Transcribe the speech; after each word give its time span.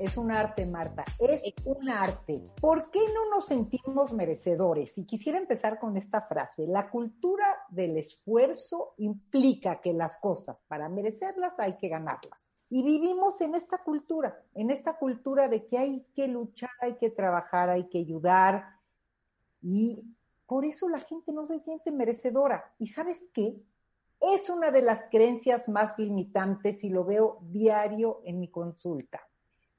Es 0.00 0.16
un 0.16 0.30
arte, 0.30 0.64
Marta. 0.64 1.04
Es 1.18 1.42
un 1.64 1.90
arte. 1.90 2.40
¿Por 2.60 2.90
qué 2.90 3.00
no 3.12 3.28
nos 3.30 3.46
sentimos 3.46 4.12
merecedores? 4.12 4.96
Y 4.96 5.04
quisiera 5.04 5.38
empezar 5.38 5.80
con 5.80 5.96
esta 5.96 6.22
frase. 6.22 6.68
La 6.68 6.88
cultura 6.88 7.46
del 7.68 7.96
esfuerzo 7.96 8.94
implica 8.98 9.80
que 9.80 9.92
las 9.92 10.18
cosas, 10.18 10.62
para 10.68 10.88
merecerlas, 10.88 11.58
hay 11.58 11.76
que 11.76 11.88
ganarlas. 11.88 12.58
Y 12.70 12.84
vivimos 12.84 13.40
en 13.40 13.56
esta 13.56 13.78
cultura, 13.78 14.40
en 14.54 14.70
esta 14.70 14.98
cultura 14.98 15.48
de 15.48 15.66
que 15.66 15.78
hay 15.78 16.06
que 16.14 16.28
luchar, 16.28 16.70
hay 16.80 16.96
que 16.96 17.10
trabajar, 17.10 17.68
hay 17.68 17.88
que 17.88 17.98
ayudar. 17.98 18.66
Y 19.60 20.14
por 20.46 20.64
eso 20.64 20.88
la 20.88 21.00
gente 21.00 21.32
no 21.32 21.44
se 21.44 21.58
siente 21.58 21.90
merecedora. 21.90 22.72
¿Y 22.78 22.86
sabes 22.86 23.30
qué? 23.34 23.60
Es 24.20 24.48
una 24.48 24.70
de 24.70 24.82
las 24.82 25.06
creencias 25.10 25.68
más 25.68 25.98
limitantes 25.98 26.84
y 26.84 26.88
lo 26.88 27.04
veo 27.04 27.38
diario 27.42 28.20
en 28.24 28.38
mi 28.38 28.48
consulta. 28.48 29.28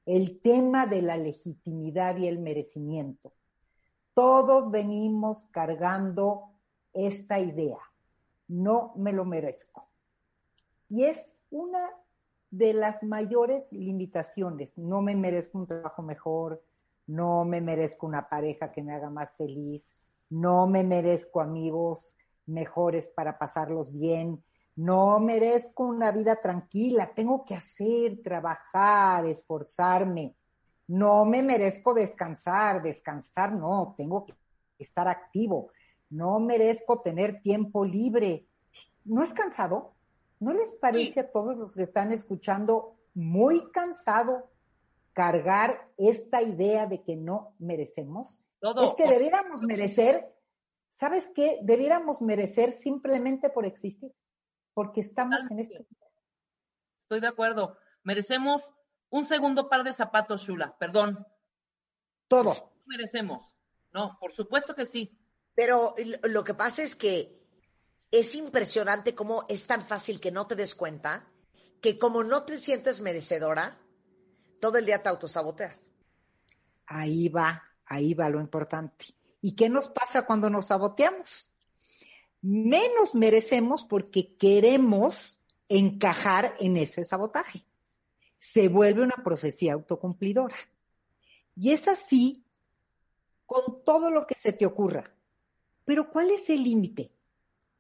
El 0.10 0.42
tema 0.42 0.88
de 0.88 1.04
la 1.04 1.18
legitimidad 1.18 2.18
y 2.18 2.26
el 2.26 2.40
merecimiento. 2.40 3.32
Todos 4.16 4.72
venimos 4.72 5.46
cargando 5.52 6.50
esta 6.94 7.40
idea. 7.40 7.78
No 8.48 8.92
me 8.96 9.14
lo 9.14 9.24
merezco. 9.24 9.88
Y 10.90 11.04
es 11.04 11.38
una 11.52 11.92
de 12.50 12.74
las 12.74 13.04
mayores 13.04 13.72
limitaciones. 13.72 14.80
No 14.80 15.04
me 15.04 15.16
merezco 15.16 15.60
un 15.60 15.68
trabajo 15.68 16.02
mejor, 16.02 16.64
no 17.06 17.46
me 17.46 17.62
merezco 17.62 18.08
una 18.08 18.28
pareja 18.30 18.72
que 18.72 18.82
me 18.82 18.94
haga 18.94 19.12
más 19.12 19.36
feliz, 19.36 19.96
no 20.28 20.66
me 20.66 20.84
merezco 20.84 21.40
amigos 21.40 22.18
mejores 22.48 23.10
para 23.10 23.38
pasarlos 23.38 23.94
bien, 23.94 24.44
no 24.80 25.20
merezco 25.20 25.84
una 25.84 26.10
vida 26.10 26.38
tranquila, 26.38 27.12
tengo 27.14 27.44
que 27.44 27.54
hacer, 27.54 28.22
trabajar, 28.24 29.26
esforzarme. 29.26 30.38
No 30.88 31.26
me 31.26 31.44
merezco 31.44 31.94
descansar, 31.94 32.82
descansar 32.82 33.54
no, 33.54 33.94
tengo 33.98 34.26
que 34.26 34.34
estar 34.78 35.10
activo. 35.10 35.72
No 36.10 36.40
merezco 36.40 37.02
tener 37.02 37.42
tiempo 37.42 37.84
libre. 37.84 38.48
¿No 39.04 39.22
es 39.22 39.34
cansado? 39.34 39.96
¿No 40.40 40.54
les 40.54 40.72
parece 40.72 41.20
a 41.20 41.30
todos 41.30 41.58
los 41.58 41.76
que 41.76 41.84
están 41.84 42.14
escuchando 42.14 42.96
muy 43.14 43.70
cansado 43.72 44.50
cargar 45.12 45.90
esta 45.98 46.42
idea 46.42 46.88
de 46.88 47.04
que 47.04 47.18
no 47.18 47.54
merecemos? 47.60 48.46
Es 48.62 48.94
que 48.96 49.10
debiéramos 49.10 49.62
merecer, 49.62 50.34
¿sabes 50.90 51.26
qué? 51.36 51.60
Debiéramos 51.64 52.22
merecer 52.22 52.72
simplemente 52.72 53.50
por 53.50 53.66
existir, 53.66 54.14
porque 54.80 55.02
estamos 55.02 55.52
en 55.52 55.60
esto. 55.60 55.86
Estoy 57.02 57.20
de 57.20 57.28
acuerdo. 57.28 57.78
Merecemos 58.04 58.62
un 59.10 59.26
segundo 59.26 59.68
par 59.68 59.84
de 59.84 59.92
zapatos, 59.92 60.44
Shula, 60.44 60.78
perdón. 60.78 61.28
Todo. 62.30 62.72
Merecemos. 62.86 63.54
No, 63.92 64.18
por 64.22 64.32
supuesto 64.32 64.74
que 64.74 64.86
sí. 64.86 65.20
Pero 65.54 65.96
lo 66.24 66.46
que 66.46 66.54
pasa 66.54 66.82
es 66.82 66.96
que 66.96 67.46
es 68.10 68.36
impresionante 68.36 69.16
cómo 69.16 69.46
es 69.50 69.68
tan 69.68 69.82
fácil 69.82 70.22
que 70.22 70.32
no 70.32 70.48
te 70.48 70.56
des 70.56 70.74
cuenta 70.76 71.28
que 71.82 72.00
como 72.00 72.24
no 72.24 72.46
te 72.46 72.58
sientes 72.58 73.02
merecedora, 73.02 73.78
todo 74.62 74.78
el 74.78 74.86
día 74.86 75.04
te 75.04 75.10
autosaboteas. 75.10 75.92
Ahí 76.86 77.28
va, 77.28 77.62
ahí 77.86 78.14
va 78.14 78.30
lo 78.30 78.40
importante. 78.40 79.08
¿Y 79.42 79.58
qué 79.58 79.68
nos 79.68 79.90
pasa 79.90 80.26
cuando 80.26 80.50
nos 80.50 80.68
saboteamos? 80.68 81.52
Menos 82.42 83.16
merecemos 83.16 83.84
porque 83.84 84.36
queremos 84.36 85.44
encajar 85.68 86.56
en 86.60 86.78
ese 86.78 87.04
sabotaje. 87.04 87.66
Se 88.40 88.70
vuelve 88.70 89.04
una 89.04 89.22
profecía 89.24 89.74
autocumplidora. 89.74 90.56
Y 91.56 91.72
es 91.72 91.88
así 91.88 92.44
con 93.46 93.84
todo 93.84 94.10
lo 94.10 94.26
que 94.26 94.36
se 94.36 94.54
te 94.54 94.66
ocurra. 94.66 95.14
Pero 95.84 96.10
¿cuál 96.12 96.30
es 96.30 96.50
el 96.50 96.64
límite? 96.64 97.12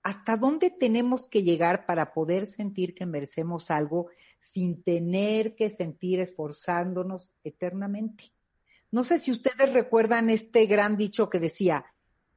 ¿Hasta 0.03 0.35
dónde 0.35 0.71
tenemos 0.71 1.29
que 1.29 1.43
llegar 1.43 1.85
para 1.85 2.13
poder 2.13 2.47
sentir 2.47 2.95
que 2.95 3.05
merecemos 3.05 3.69
algo 3.69 4.07
sin 4.39 4.81
tener 4.81 5.55
que 5.55 5.69
sentir 5.69 6.19
esforzándonos 6.19 7.33
eternamente? 7.43 8.31
No 8.91 9.03
sé 9.03 9.19
si 9.19 9.31
ustedes 9.31 9.71
recuerdan 9.71 10.29
este 10.29 10.65
gran 10.65 10.97
dicho 10.97 11.29
que 11.29 11.39
decía, 11.39 11.85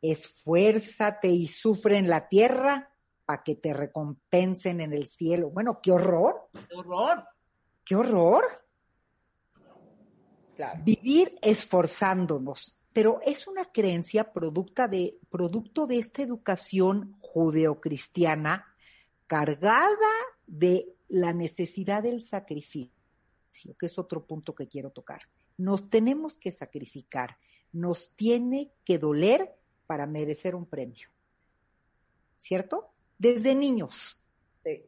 esfuérzate 0.03 1.29
y 1.29 1.47
sufre 1.47 1.97
en 1.97 2.11
la 2.11 2.29
tierra 2.29 2.91
para 3.25 3.43
que 3.43 3.55
te 3.55 3.73
recompensen 3.73 4.81
en 4.81 4.93
el 4.93 5.07
cielo. 5.07 5.51
Bueno, 5.51 5.81
qué 5.81 5.93
horror. 5.93 6.49
Qué 6.69 6.77
horror. 6.77 7.25
Qué 7.85 7.97
horror. 7.97 8.45
Vivir 10.85 11.39
esforzándonos, 11.41 12.79
pero 12.93 13.21
es 13.25 13.47
una 13.47 13.65
creencia 13.65 14.33
producto 14.33 14.87
de, 14.87 15.19
producto 15.31 15.87
de 15.87 15.99
esta 15.99 16.23
educación 16.23 17.17
judeocristiana 17.21 18.67
cargada 19.27 19.97
de 20.47 20.95
la 21.09 21.33
necesidad 21.33 22.03
del 22.03 22.21
sacrificio, 22.21 22.93
que 23.79 23.87
es 23.87 23.99
otro 23.99 24.27
punto 24.27 24.55
que 24.55 24.69
quiero 24.69 24.91
tocar. 24.91 25.23
Nos 25.57 25.91
tenemos 25.91 26.39
que 26.39 26.53
sacrificar, 26.53 27.39
nos 27.73 28.15
tiene 28.15 28.73
que 28.85 28.99
doler 28.99 29.57
para 29.93 30.07
merecer 30.07 30.55
un 30.55 30.65
premio. 30.65 31.11
¿Cierto? 32.39 32.95
Desde 33.19 33.55
niños. 33.55 34.19
Sí. 34.65 34.87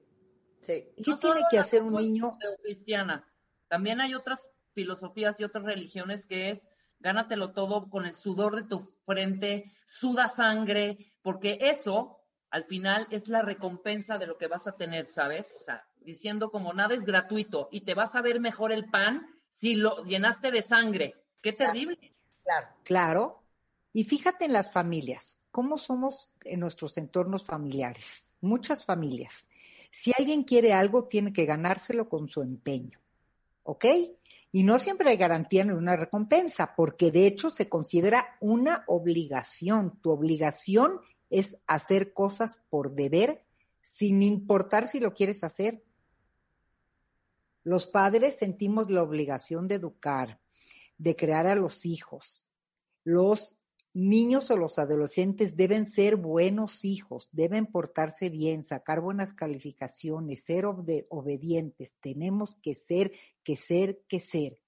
sí. 0.62 0.88
¿Qué 0.96 1.16
tiene 1.20 1.42
que 1.50 1.58
hacer 1.58 1.82
un 1.82 1.92
niño? 1.92 2.32
Cristiana. 2.62 3.28
También 3.68 4.00
hay 4.00 4.14
otras 4.14 4.48
filosofías 4.72 5.38
y 5.38 5.44
otras 5.44 5.64
religiones 5.64 6.24
que 6.24 6.48
es 6.48 6.70
gánatelo 7.00 7.52
todo 7.52 7.90
con 7.90 8.06
el 8.06 8.14
sudor 8.14 8.56
de 8.56 8.62
tu 8.62 8.94
frente, 9.04 9.74
suda 9.84 10.28
sangre, 10.28 10.96
porque 11.20 11.58
eso 11.60 12.20
al 12.48 12.64
final 12.64 13.06
es 13.10 13.28
la 13.28 13.42
recompensa 13.42 14.16
de 14.16 14.26
lo 14.26 14.38
que 14.38 14.46
vas 14.46 14.66
a 14.66 14.72
tener, 14.72 15.08
¿sabes? 15.08 15.54
O 15.54 15.60
sea, 15.60 15.86
diciendo 16.00 16.50
como 16.50 16.72
nada 16.72 16.94
es 16.94 17.04
gratuito 17.04 17.68
y 17.70 17.82
te 17.82 17.92
vas 17.92 18.14
a 18.14 18.22
ver 18.22 18.40
mejor 18.40 18.72
el 18.72 18.86
pan 18.86 19.26
si 19.50 19.74
lo 19.74 20.02
llenaste 20.04 20.50
de 20.50 20.62
sangre. 20.62 21.14
Qué 21.42 21.52
terrible. 21.52 22.14
Claro. 22.42 22.68
Claro. 22.84 23.43
Y 23.96 24.02
fíjate 24.02 24.44
en 24.44 24.52
las 24.52 24.72
familias, 24.72 25.38
cómo 25.52 25.78
somos 25.78 26.32
en 26.44 26.58
nuestros 26.58 26.98
entornos 26.98 27.44
familiares, 27.44 28.34
muchas 28.40 28.84
familias. 28.84 29.48
Si 29.92 30.12
alguien 30.18 30.42
quiere 30.42 30.72
algo, 30.72 31.04
tiene 31.04 31.32
que 31.32 31.46
ganárselo 31.46 32.08
con 32.08 32.28
su 32.28 32.42
empeño. 32.42 32.98
¿Ok? 33.62 33.84
Y 34.50 34.64
no 34.64 34.80
siempre 34.80 35.08
hay 35.08 35.16
garantía 35.16 35.64
de 35.64 35.74
una 35.74 35.94
recompensa, 35.94 36.74
porque 36.76 37.12
de 37.12 37.28
hecho 37.28 37.52
se 37.52 37.68
considera 37.68 38.36
una 38.40 38.82
obligación. 38.88 39.96
Tu 40.02 40.10
obligación 40.10 40.98
es 41.30 41.56
hacer 41.68 42.12
cosas 42.12 42.58
por 42.70 42.96
deber, 42.96 43.44
sin 43.80 44.22
importar 44.22 44.88
si 44.88 44.98
lo 44.98 45.14
quieres 45.14 45.44
hacer. 45.44 45.84
Los 47.62 47.86
padres 47.86 48.36
sentimos 48.38 48.90
la 48.90 49.04
obligación 49.04 49.68
de 49.68 49.76
educar, 49.76 50.40
de 50.98 51.14
crear 51.14 51.46
a 51.46 51.54
los 51.54 51.86
hijos. 51.86 52.44
Los 53.04 53.56
niños 53.94 54.50
o 54.50 54.56
los 54.56 54.78
adolescentes 54.78 55.56
deben 55.56 55.88
ser 55.88 56.16
buenos 56.16 56.84
hijos, 56.84 57.28
deben 57.30 57.66
portarse 57.66 58.28
bien, 58.28 58.64
sacar 58.64 59.00
buenas 59.00 59.32
calificaciones, 59.32 60.44
ser 60.44 60.64
obedientes. 60.66 61.96
Tenemos 62.00 62.56
que 62.56 62.74
ser, 62.74 63.12
que 63.44 63.56
ser, 63.56 64.02
que 64.08 64.18
ser. 64.18 64.58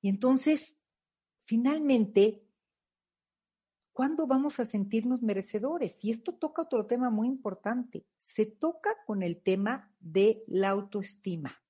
Y 0.00 0.08
entonces, 0.08 0.80
finalmente, 1.44 2.42
¿cuándo 3.92 4.26
vamos 4.26 4.58
a 4.58 4.64
sentirnos 4.64 5.22
merecedores? 5.22 6.02
Y 6.02 6.10
esto 6.10 6.34
toca 6.34 6.62
otro 6.62 6.86
tema 6.86 7.10
muy 7.10 7.28
importante. 7.28 8.06
Se 8.18 8.46
toca 8.46 8.96
con 9.06 9.22
el 9.22 9.42
tema 9.42 9.94
de 10.00 10.42
la 10.46 10.70
autoestima. 10.70 11.62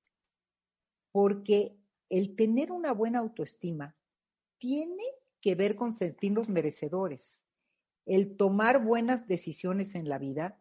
Porque 1.11 1.77
el 2.09 2.37
tener 2.37 2.71
una 2.71 2.93
buena 2.93 3.19
autoestima 3.19 3.97
tiene 4.59 5.03
que 5.45 5.55
ver 5.55 5.77
con 5.77 5.93
sentirnos 5.93 6.49
merecedores. 6.49 7.45
El 8.07 8.39
tomar 8.39 8.83
buenas 8.83 9.29
decisiones 9.29 9.95
en 9.95 10.09
la 10.09 10.19
vida 10.19 10.59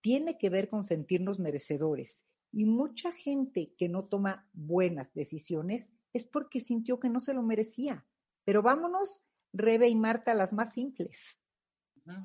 tiene 0.00 0.38
que 0.38 0.48
ver 0.48 0.70
con 0.70 0.86
sentirnos 0.86 1.38
merecedores. 1.38 2.24
Y 2.50 2.64
mucha 2.64 3.12
gente 3.12 3.74
que 3.76 3.90
no 3.90 4.06
toma 4.06 4.48
buenas 4.54 5.12
decisiones 5.12 5.92
es 6.14 6.24
porque 6.24 6.60
sintió 6.60 6.98
que 6.98 7.10
no 7.10 7.20
se 7.20 7.34
lo 7.34 7.42
merecía. 7.42 8.06
Pero 8.44 8.62
vámonos, 8.62 9.26
Rebe 9.52 9.88
y 9.88 9.94
Marta, 9.94 10.34
las 10.34 10.54
más 10.54 10.72
simples. 10.72 11.38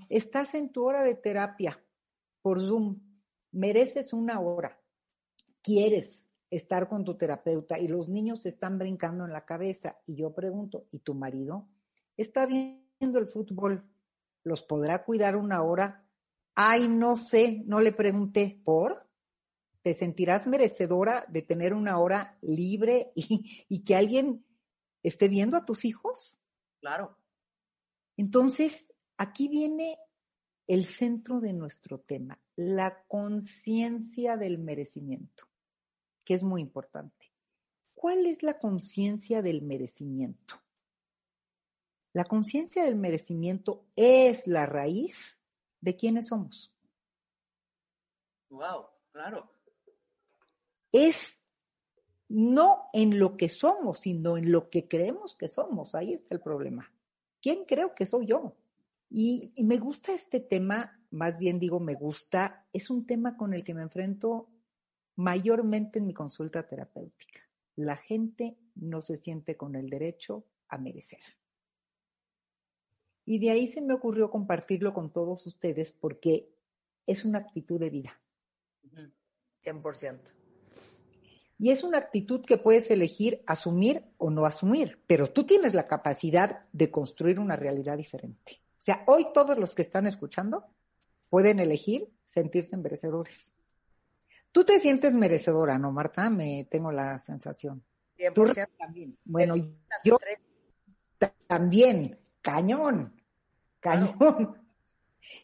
Estás 0.07 0.55
en 0.55 0.71
tu 0.71 0.85
hora 0.85 1.03
de 1.03 1.15
terapia 1.15 1.85
por 2.41 2.61
Zoom, 2.65 3.01
mereces 3.51 4.13
una 4.13 4.39
hora, 4.39 4.81
quieres 5.61 6.29
estar 6.49 6.87
con 6.87 7.03
tu 7.03 7.17
terapeuta 7.17 7.77
y 7.77 7.89
los 7.89 8.07
niños 8.07 8.45
están 8.45 8.77
brincando 8.77 9.25
en 9.25 9.33
la 9.33 9.43
cabeza 9.43 9.99
y 10.05 10.15
yo 10.15 10.33
pregunto, 10.33 10.87
¿y 10.91 10.99
tu 10.99 11.13
marido? 11.13 11.67
Está 12.19 12.45
viendo 12.45 13.19
el 13.19 13.27
fútbol, 13.27 13.89
¿los 14.44 14.63
podrá 14.63 15.04
cuidar 15.04 15.36
una 15.36 15.63
hora? 15.63 16.06
Ay, 16.56 16.88
no 16.88 17.18
sé, 17.18 17.63
no 17.66 17.80
le 17.80 17.92
pregunté, 17.92 18.62
¿por? 18.63 19.10
te 19.81 19.94
sentirás 19.94 20.45
merecedora 20.45 21.25
de 21.30 21.42
tener 21.42 21.74
una 21.74 22.00
hora 22.00 22.38
libre 22.42 23.12
y, 23.16 23.83
que 23.83 23.95
alguien 23.95 24.45
esté 25.04 25.27
viendo 25.27 25.57
a 25.57 25.66
tus 25.66 25.86
hijos? 25.86 26.42
Claro. 26.81 27.18
Entonces, 28.18 28.94
aquí 29.18 29.48
viene 29.48 29.98
el 30.68 30.86
centro 30.86 31.39
de 31.39 31.54
nuestro 31.54 32.00
tema, 32.00 32.39
la 32.56 33.04
conciencia 33.07 34.38
del 34.38 34.60
merecimiento, 34.60 35.45
que 36.25 36.33
es 36.33 36.44
muy 36.44 36.62
importante. 36.62 37.33
¿Cuál 37.94 38.25
es 38.25 38.44
la 38.44 38.60
conciencia 38.60 39.42
del 39.42 39.62
merecimiento? 39.62 40.62
La 42.19 42.25
conciencia 42.25 42.83
del 42.83 42.98
merecimiento 42.98 43.86
es 43.95 44.45
la 44.45 44.66
raíz 44.66 45.42
de 45.80 45.95
quiénes 45.95 46.27
somos. 46.27 46.74
Wow, 48.50 48.88
claro 49.13 49.50
es 50.92 51.48
no 52.27 52.89
en 52.94 53.19
lo 53.19 53.38
que 53.38 53.50
somos, 53.50 54.00
sino 54.00 54.38
en 54.38 54.51
lo 54.51 54.69
que 54.69 54.88
creemos 54.88 55.36
que 55.36 55.50
somos. 55.50 55.95
Ahí 55.95 56.13
está 56.13 56.36
el 56.36 56.42
problema. 56.42 56.92
¿Quién 57.42 57.66
creo 57.66 57.95
que 57.95 58.06
soy 58.06 58.27
yo? 58.27 58.56
Y, 59.10 59.54
me 59.63 59.77
gusta 59.77 60.13
este 60.13 60.39
tema, 60.39 61.01
más 61.10 61.39
bien 61.39 61.60
digo 61.60 61.80
me 61.80 61.95
gusta, 61.95 62.68
es 62.71 62.92
un 62.92 63.07
tema 63.07 63.36
con 63.36 63.54
el 63.54 63.63
que 63.63 63.74
me 63.74 63.81
enfrento 63.81 64.50
mayormente 65.16 66.00
en 66.00 66.06
mi 66.06 66.13
consulta 66.13 66.68
terapéutica. 66.68 67.39
La 67.75 67.98
gente 67.98 68.57
no 68.75 69.01
se 69.01 69.16
siente 69.16 69.57
con 69.57 69.75
el 69.75 69.89
derecho 69.89 70.45
a 70.68 70.77
merecer. 70.77 71.38
Y 73.29 73.37
de 73.37 73.51
ahí 73.51 73.67
se 73.67 73.79
me 73.79 73.93
ocurrió 73.93 74.31
compartirlo 74.31 74.91
con 74.91 75.13
todos 75.13 75.45
ustedes 75.45 75.91
porque 75.91 76.49
es 77.05 77.25
una 77.25 77.37
actitud 77.37 77.79
de 77.79 77.91
vida. 77.91 78.19
100%. 79.63 80.19
Y 81.59 81.69
es 81.69 81.83
una 81.83 81.99
actitud 81.99 82.43
que 82.43 82.57
puedes 82.57 82.89
elegir 82.89 83.43
asumir 83.45 84.03
o 84.17 84.31
no 84.31 84.47
asumir, 84.47 85.03
pero 85.05 85.31
tú 85.31 85.45
tienes 85.45 85.75
la 85.75 85.85
capacidad 85.85 86.65
de 86.71 86.89
construir 86.89 87.39
una 87.39 87.55
realidad 87.55 87.97
diferente. 87.97 88.63
O 88.71 88.81
sea, 88.81 89.03
hoy 89.05 89.27
todos 89.31 89.59
los 89.59 89.75
que 89.75 89.83
están 89.83 90.07
escuchando 90.07 90.65
pueden 91.29 91.59
elegir 91.59 92.11
sentirse 92.25 92.77
merecedores. 92.77 93.53
Tú 94.51 94.63
te 94.65 94.79
sientes 94.79 95.13
merecedora, 95.13 95.77
¿no, 95.77 95.91
Marta? 95.91 96.31
Me 96.31 96.67
tengo 96.67 96.91
la 96.91 97.19
sensación. 97.19 97.83
Tú 98.33 98.47
también. 98.75 99.15
Bueno, 99.23 99.53
yo 100.03 100.17
también, 101.45 102.19
cañón, 102.41 103.19
cañón. 103.79 104.57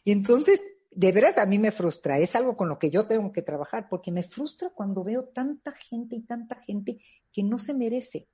Y 0.04 0.12
entonces 0.12 0.60
de 0.96 1.12
veras 1.12 1.36
a 1.36 1.44
mí 1.44 1.58
me 1.58 1.72
frustra, 1.72 2.18
es 2.18 2.34
algo 2.36 2.56
con 2.56 2.70
lo 2.70 2.78
que 2.78 2.90
yo 2.90 3.06
tengo 3.06 3.30
que 3.30 3.42
trabajar, 3.42 3.86
porque 3.90 4.10
me 4.10 4.22
frustra 4.22 4.70
cuando 4.70 5.04
veo 5.04 5.26
tanta 5.26 5.72
gente 5.72 6.16
y 6.16 6.22
tanta 6.22 6.56
gente 6.56 7.02
que 7.30 7.42
no 7.42 7.58
se 7.58 7.74
merece. 7.74 8.28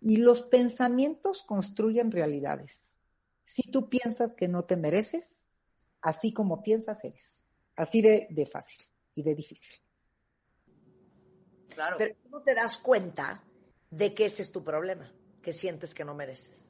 Y 0.00 0.16
los 0.16 0.42
pensamientos 0.42 1.44
construyen 1.44 2.10
realidades. 2.10 2.96
Si 3.44 3.62
tú 3.70 3.88
piensas 3.88 4.34
que 4.34 4.48
no 4.48 4.64
te 4.64 4.76
mereces, 4.76 5.46
así 6.02 6.32
como 6.32 6.64
piensas 6.64 7.04
eres. 7.04 7.46
Así 7.76 8.02
de, 8.02 8.26
de 8.28 8.46
fácil 8.46 8.80
y 9.14 9.22
de 9.22 9.36
difícil. 9.36 9.72
Claro. 11.68 11.94
Pero 11.96 12.16
tú 12.28 12.42
te 12.42 12.56
das 12.56 12.78
cuenta 12.78 13.44
de 13.88 14.14
que 14.14 14.26
ese 14.26 14.42
es 14.42 14.50
tu 14.50 14.64
problema, 14.64 15.14
que 15.40 15.52
sientes 15.52 15.94
que 15.94 16.04
no 16.04 16.16
mereces. 16.16 16.68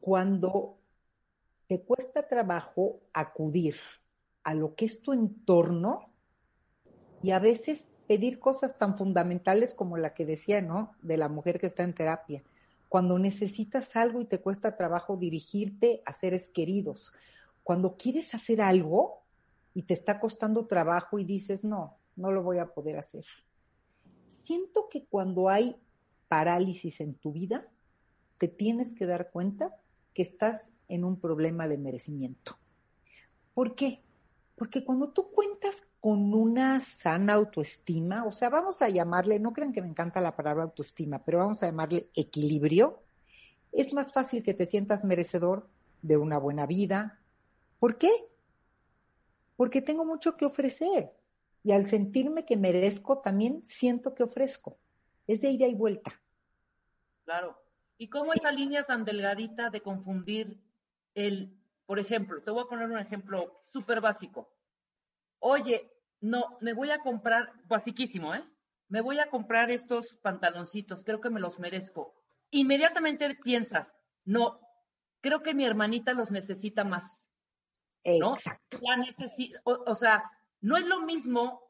Cuando 0.00 0.78
te 1.68 1.82
cuesta 1.82 2.26
trabajo 2.26 3.00
acudir 3.12 3.76
a 4.42 4.54
lo 4.54 4.74
que 4.74 4.86
es 4.86 5.02
tu 5.02 5.12
entorno 5.12 6.10
y 7.22 7.32
a 7.32 7.38
veces 7.38 7.90
pedir 8.06 8.38
cosas 8.38 8.78
tan 8.78 8.96
fundamentales 8.96 9.74
como 9.74 9.98
la 9.98 10.14
que 10.14 10.24
decía, 10.24 10.62
¿no? 10.62 10.92
De 11.02 11.18
la 11.18 11.28
mujer 11.28 11.60
que 11.60 11.66
está 11.66 11.82
en 11.82 11.94
terapia. 11.94 12.42
Cuando 12.88 13.18
necesitas 13.18 13.94
algo 13.96 14.22
y 14.22 14.24
te 14.24 14.40
cuesta 14.40 14.78
trabajo 14.78 15.18
dirigirte 15.18 16.02
a 16.06 16.14
seres 16.14 16.48
queridos. 16.48 17.12
Cuando 17.62 17.98
quieres 17.98 18.34
hacer 18.34 18.62
algo 18.62 19.24
y 19.74 19.82
te 19.82 19.92
está 19.92 20.20
costando 20.20 20.66
trabajo 20.66 21.18
y 21.18 21.24
dices, 21.24 21.64
no, 21.64 21.98
no 22.16 22.32
lo 22.32 22.42
voy 22.42 22.58
a 22.58 22.72
poder 22.72 22.96
hacer. 22.96 23.26
Siento 24.30 24.88
que 24.88 25.04
cuando 25.04 25.50
hay 25.50 25.76
parálisis 26.28 27.00
en 27.00 27.12
tu 27.14 27.32
vida, 27.32 27.68
te 28.38 28.48
tienes 28.48 28.94
que 28.94 29.04
dar 29.04 29.30
cuenta 29.30 29.76
que 30.14 30.22
estás 30.22 30.72
en 30.88 31.04
un 31.04 31.20
problema 31.20 31.68
de 31.68 31.78
merecimiento. 31.78 32.58
¿Por 33.54 33.74
qué? 33.74 34.02
Porque 34.54 34.84
cuando 34.84 35.10
tú 35.10 35.30
cuentas 35.30 35.86
con 36.00 36.34
una 36.34 36.80
sana 36.80 37.34
autoestima, 37.34 38.24
o 38.24 38.32
sea, 38.32 38.48
vamos 38.48 38.82
a 38.82 38.88
llamarle, 38.88 39.38
no 39.38 39.52
crean 39.52 39.72
que 39.72 39.82
me 39.82 39.88
encanta 39.88 40.20
la 40.20 40.34
palabra 40.34 40.64
autoestima, 40.64 41.24
pero 41.24 41.38
vamos 41.38 41.62
a 41.62 41.66
llamarle 41.66 42.10
equilibrio, 42.14 43.02
es 43.72 43.92
más 43.92 44.12
fácil 44.12 44.42
que 44.42 44.54
te 44.54 44.66
sientas 44.66 45.04
merecedor 45.04 45.68
de 46.02 46.16
una 46.16 46.38
buena 46.38 46.66
vida. 46.66 47.20
¿Por 47.78 47.98
qué? 47.98 48.10
Porque 49.56 49.82
tengo 49.82 50.04
mucho 50.04 50.36
que 50.36 50.44
ofrecer. 50.44 51.12
Y 51.62 51.72
al 51.72 51.86
sentirme 51.86 52.44
que 52.44 52.56
merezco, 52.56 53.18
también 53.18 53.64
siento 53.64 54.14
que 54.14 54.22
ofrezco. 54.22 54.78
Es 55.26 55.40
de 55.40 55.50
ida 55.50 55.66
y 55.66 55.74
vuelta. 55.74 56.20
Claro. 57.24 57.60
¿Y 57.98 58.08
cómo 58.08 58.32
esa 58.32 58.52
línea 58.52 58.84
tan 58.84 59.04
delgadita 59.04 59.70
de 59.70 59.82
confundir 59.82 60.58
el 61.14 61.58
por 61.88 61.98
ejemplo, 61.98 62.42
te 62.42 62.50
voy 62.50 62.62
a 62.62 62.68
poner 62.68 62.90
un 62.90 62.98
ejemplo 62.98 63.62
súper 63.64 64.02
básico. 64.02 64.54
Oye, 65.38 65.90
no, 66.20 66.58
me 66.60 66.74
voy 66.74 66.90
a 66.90 66.98
comprar, 66.98 67.50
basiquísimo, 67.64 68.34
¿eh? 68.34 68.44
Me 68.88 69.00
voy 69.00 69.18
a 69.20 69.30
comprar 69.30 69.70
estos 69.70 70.14
pantaloncitos, 70.16 71.02
creo 71.02 71.22
que 71.22 71.30
me 71.30 71.40
los 71.40 71.58
merezco. 71.58 72.14
Inmediatamente 72.50 73.34
piensas, 73.36 73.94
no, 74.26 74.60
creo 75.22 75.42
que 75.42 75.54
mi 75.54 75.64
hermanita 75.64 76.12
los 76.12 76.30
necesita 76.30 76.84
más. 76.84 77.30
¿no? 78.04 78.34
Exacto. 78.34 78.80
o, 79.64 79.94
sea, 79.94 80.30
no 80.60 80.76
es 80.76 80.84
lo 80.84 81.00
mismo, 81.00 81.62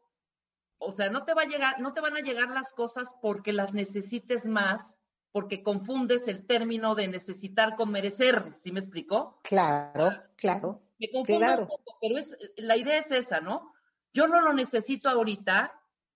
o 0.79 0.91
sea, 0.91 1.11
no 1.11 1.25
te 1.25 1.35
va 1.35 1.43
a 1.43 1.49
llegar, 1.49 1.81
no 1.81 1.93
te 1.93 2.01
van 2.01 2.17
a 2.17 2.23
llegar 2.23 2.51
las 2.51 2.73
cosas 2.73 3.09
porque 3.23 3.53
las 3.53 3.73
necesites 3.73 4.47
más 4.47 4.98
porque 5.33 5.63
confundes 5.63 6.27
el 6.29 6.47
término 6.47 6.95
de 6.95 7.09
necesitar 7.09 7.77
con 7.77 7.91
merecer, 7.91 8.55
¿sí 8.57 8.73
me 8.73 8.81
explicó? 8.81 9.39
Claro, 9.43 10.13
claro. 10.37 10.83
Me 10.99 11.11
confundo 11.11 11.61
un 11.61 11.67
poco, 11.67 11.99
pero 12.01 12.19
es, 12.19 12.37
la 12.57 12.77
idea 12.77 12.99
es 12.99 13.11
esa, 13.13 13.41
¿no? 13.41 13.73
Yo 14.13 14.27
no 14.27 14.41
lo 14.41 14.53
necesito 14.53 15.09
ahorita, 15.09 15.73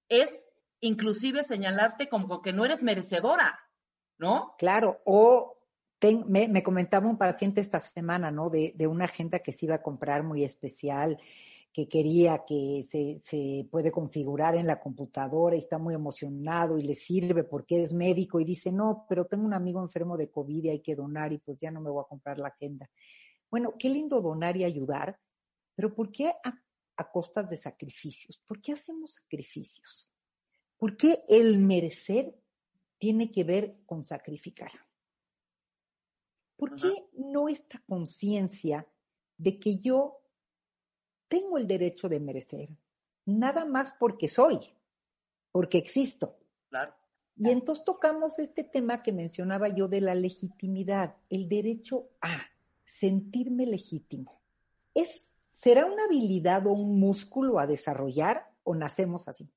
es 0.08 0.40
inclusive 0.80 1.44
señalarte 1.44 2.08
como 2.08 2.42
que 2.42 2.52
no 2.52 2.64
eres 2.64 2.82
merecedora, 2.82 3.60
¿no? 4.18 4.54
Claro, 4.58 5.00
o 5.04 5.56
me, 6.26 6.62
comentaba 6.62 7.08
un 7.08 7.18
paciente 7.18 7.60
esta 7.60 7.78
semana, 7.78 8.30
¿no? 8.30 8.50
De, 8.50 8.72
de 8.74 8.86
una 8.86 9.04
agenda 9.04 9.38
que 9.38 9.52
se 9.52 9.66
iba 9.66 9.76
a 9.76 9.82
comprar 9.82 10.24
muy 10.24 10.42
especial 10.42 11.20
que 11.72 11.88
quería 11.88 12.44
que 12.46 12.82
se, 12.86 13.18
se, 13.20 13.66
puede 13.70 13.90
configurar 13.90 14.56
en 14.56 14.66
la 14.66 14.80
computadora 14.80 15.56
y 15.56 15.60
está 15.60 15.78
muy 15.78 15.94
emocionado 15.94 16.78
y 16.78 16.82
le 16.82 16.94
sirve 16.94 17.44
porque 17.44 17.82
es 17.82 17.92
médico 17.92 18.40
y 18.40 18.44
dice, 18.44 18.70
no, 18.70 19.06
pero 19.08 19.24
tengo 19.24 19.44
un 19.44 19.54
amigo 19.54 19.80
enfermo 19.80 20.16
de 20.16 20.30
COVID 20.30 20.64
y 20.64 20.68
hay 20.68 20.80
que 20.80 20.94
donar 20.94 21.32
y 21.32 21.38
pues 21.38 21.58
ya 21.58 21.70
no 21.70 21.80
me 21.80 21.90
voy 21.90 22.02
a 22.04 22.08
comprar 22.08 22.38
la 22.38 22.48
agenda. 22.48 22.90
Bueno, 23.50 23.74
qué 23.78 23.88
lindo 23.88 24.20
donar 24.20 24.56
y 24.56 24.64
ayudar, 24.64 25.18
pero 25.74 25.94
¿por 25.94 26.10
qué 26.10 26.28
a, 26.44 26.62
a 26.96 27.10
costas 27.10 27.48
de 27.48 27.56
sacrificios? 27.56 28.42
¿Por 28.46 28.60
qué 28.60 28.72
hacemos 28.72 29.14
sacrificios? 29.14 30.10
¿Por 30.76 30.96
qué 30.96 31.18
el 31.28 31.58
merecer 31.58 32.34
tiene 33.02 33.32
que 33.32 33.42
ver 33.42 33.78
con 33.84 34.04
sacrificar. 34.04 34.70
¿Por 36.54 36.76
qué 36.76 37.08
no 37.14 37.48
esta 37.48 37.82
conciencia 37.84 38.86
de 39.36 39.58
que 39.58 39.78
yo 39.78 40.21
tengo 41.32 41.56
el 41.56 41.66
derecho 41.66 42.10
de 42.10 42.20
merecer? 42.20 42.68
Nada 43.24 43.64
más 43.64 43.94
porque 43.98 44.28
soy, 44.28 44.60
porque 45.50 45.78
existo. 45.78 46.36
Claro. 46.68 46.94
Y 47.38 47.48
entonces 47.48 47.86
tocamos 47.86 48.38
este 48.38 48.64
tema 48.64 49.02
que 49.02 49.14
mencionaba 49.14 49.68
yo 49.68 49.88
de 49.88 50.02
la 50.02 50.14
legitimidad, 50.14 51.16
el 51.30 51.48
derecho 51.48 52.10
a 52.20 52.38
sentirme 52.84 53.64
legítimo. 53.64 54.42
¿Es, 54.92 55.08
¿Será 55.46 55.86
una 55.86 56.04
habilidad 56.04 56.66
o 56.66 56.72
un 56.72 57.00
músculo 57.00 57.58
a 57.58 57.66
desarrollar 57.66 58.50
o 58.62 58.74
nacemos 58.74 59.26
así? 59.26 59.50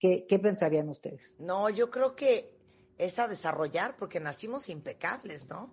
¿Qué, 0.00 0.26
qué 0.28 0.40
pensarían 0.40 0.88
ustedes? 0.88 1.38
No, 1.38 1.70
yo 1.70 1.90
creo 1.90 2.16
que 2.16 2.58
es 2.98 3.20
a 3.20 3.28
desarrollar 3.28 3.96
porque 3.96 4.18
nacimos 4.18 4.68
impecables, 4.68 5.46
¿no? 5.46 5.72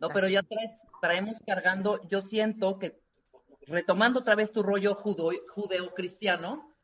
No, 0.00 0.08
pero 0.08 0.28
ya 0.28 0.44
traemos 1.00 1.36
cargando, 1.46 2.06
yo 2.08 2.20
siento 2.22 2.80
que 2.80 3.05
retomando 3.66 4.20
otra 4.20 4.34
vez 4.34 4.52
tu 4.52 4.62
rollo 4.62 4.94
judeo-cristiano, 4.94 6.74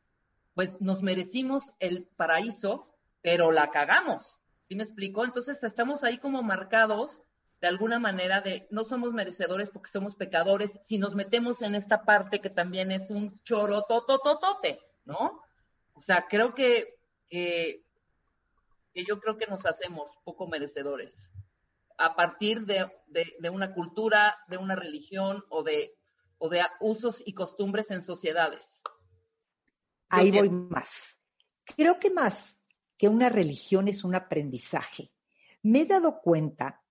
pues 0.53 0.81
nos 0.81 1.01
merecimos 1.01 1.73
el 1.79 2.07
paraíso, 2.15 2.87
pero 3.21 3.51
la 3.51 3.71
cagamos. 3.71 4.39
¿Sí 4.67 4.75
me 4.75 4.83
explico? 4.83 5.25
Entonces 5.25 5.63
estamos 5.63 6.03
ahí 6.03 6.19
como 6.19 6.43
marcados 6.43 7.21
de 7.61 7.67
alguna 7.67 7.97
manera 7.97 8.41
de 8.41 8.67
no 8.71 8.83
somos 8.83 9.13
merecedores 9.13 9.69
porque 9.69 9.89
somos 9.89 10.15
pecadores 10.15 10.79
si 10.81 10.97
nos 10.97 11.15
metemos 11.15 11.61
en 11.61 11.75
esta 11.75 12.03
parte 12.03 12.41
que 12.41 12.49
también 12.49 12.91
es 12.91 13.09
un 13.09 13.41
choro 13.43 13.83
totototote, 13.87 14.79
¿no? 15.05 15.41
O 15.93 16.01
sea, 16.01 16.25
creo 16.29 16.53
que, 16.53 16.95
que, 17.29 17.85
que 18.93 19.05
yo 19.05 19.19
creo 19.21 19.37
que 19.37 19.47
nos 19.47 19.65
hacemos 19.65 20.11
poco 20.25 20.47
merecedores 20.47 21.29
a 21.97 22.15
partir 22.15 22.65
de, 22.65 22.91
de, 23.07 23.49
una 23.49 23.73
cultura, 23.73 24.37
de 24.47 24.57
una 24.57 24.75
religión 24.75 25.43
o 25.49 25.63
de, 25.63 25.95
o 26.43 26.49
de 26.49 26.59
usos 26.81 27.23
y 27.25 27.33
costumbres 27.33 27.89
en 27.89 28.01
sociedades. 28.01 28.81
Ahí 30.09 30.29
voy 30.29 30.49
más. 30.49 31.21
Creo 31.63 31.97
que 31.99 32.09
más 32.11 32.65
que 32.97 33.07
una 33.07 33.29
religión 33.29 33.87
es 33.87 34.03
un 34.03 34.13
aprendizaje. 34.13 35.09
Me 35.61 35.81
he 35.81 35.85
dado 35.85 36.19
cuenta 36.21 36.83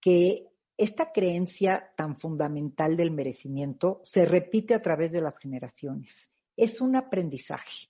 que 0.00 0.48
esta 0.78 1.12
creencia 1.12 1.92
tan 1.94 2.16
fundamental 2.16 2.96
del 2.96 3.10
merecimiento 3.10 4.00
se 4.02 4.24
repite 4.24 4.72
a 4.72 4.80
través 4.80 5.12
de 5.12 5.20
las 5.20 5.38
generaciones. 5.40 6.30
Es 6.56 6.80
un 6.80 6.96
aprendizaje. 6.96 7.88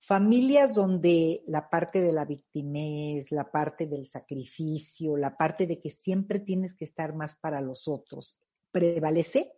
Familias 0.00 0.74
donde 0.74 1.44
la 1.46 1.70
parte 1.70 2.00
de 2.00 2.12
la 2.12 2.24
victimez, 2.24 3.30
la 3.30 3.52
parte 3.52 3.86
del 3.86 4.04
sacrificio, 4.04 5.16
la 5.16 5.36
parte 5.36 5.68
de 5.68 5.78
que 5.78 5.92
siempre 5.92 6.40
tienes 6.40 6.74
que 6.74 6.86
estar 6.86 7.14
más 7.14 7.36
para 7.36 7.60
los 7.60 7.86
otros, 7.86 8.42
prevalece, 8.72 9.57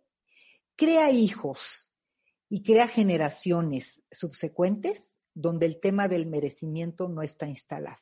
crea 0.75 1.11
hijos 1.11 1.91
y 2.49 2.63
crea 2.63 2.87
generaciones 2.87 4.05
subsecuentes 4.11 5.19
donde 5.33 5.65
el 5.65 5.79
tema 5.79 6.07
del 6.07 6.27
merecimiento 6.27 7.07
no 7.07 7.21
está 7.21 7.47
instalado. 7.47 8.01